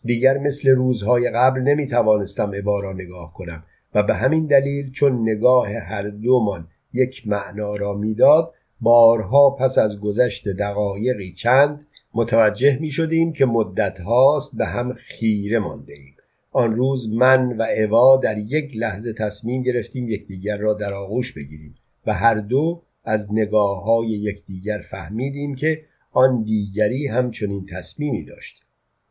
[0.03, 3.63] دیگر مثل روزهای قبل نمی توانستم اوا را نگاه کنم
[3.95, 9.99] و به همین دلیل چون نگاه هر دومان یک معنا را می‌داد بارها پس از
[9.99, 16.15] گذشت دقایقی چند متوجه می شدیم که مدت هاست به هم خیره مانده ایم.
[16.51, 21.75] آن روز من و اوا در یک لحظه تصمیم گرفتیم یکدیگر را در آغوش بگیریم
[22.07, 25.81] و هر دو از نگاه های یکدیگر فهمیدیم که
[26.11, 28.63] آن دیگری همچنین تصمیمی داشت.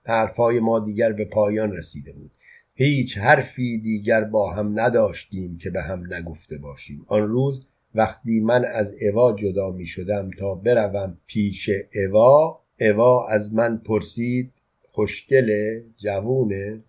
[0.05, 2.31] حرفهای ما دیگر به پایان رسیده بود.
[2.75, 7.05] هیچ حرفی دیگر با هم نداشتیم که به هم نگفته باشیم.
[7.09, 13.55] آن روز وقتی من از اوا جدا می شدم تا بروم پیش اوا اوا از
[13.55, 14.53] من پرسید
[14.93, 16.81] خوشگله جوونه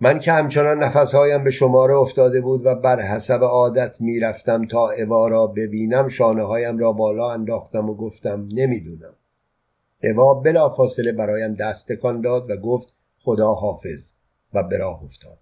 [0.00, 5.28] من که همچنان نفسهایم به شماره افتاده بود و بر حسب عادت می‌رفتم تا اوا
[5.28, 9.14] را ببینم شانه هایم را بالا انداختم و گفتم نمی‌دونم.
[10.02, 14.12] اوا بلا فاصله برایم دست تکان داد و گفت خدا حافظ
[14.54, 15.38] و به راه افتاد.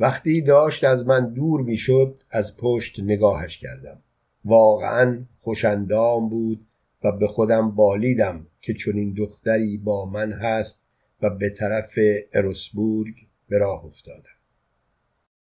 [0.00, 3.96] وقتی داشت از من دور می‌شد از پشت نگاهش کردم.
[4.44, 6.66] واقعا خوشندام بود
[7.04, 10.86] و به خودم بالیدم که چنین دختری با من هست
[11.22, 11.98] و به طرف
[12.32, 13.14] اروسبورگ
[13.48, 14.33] به راه افتادم.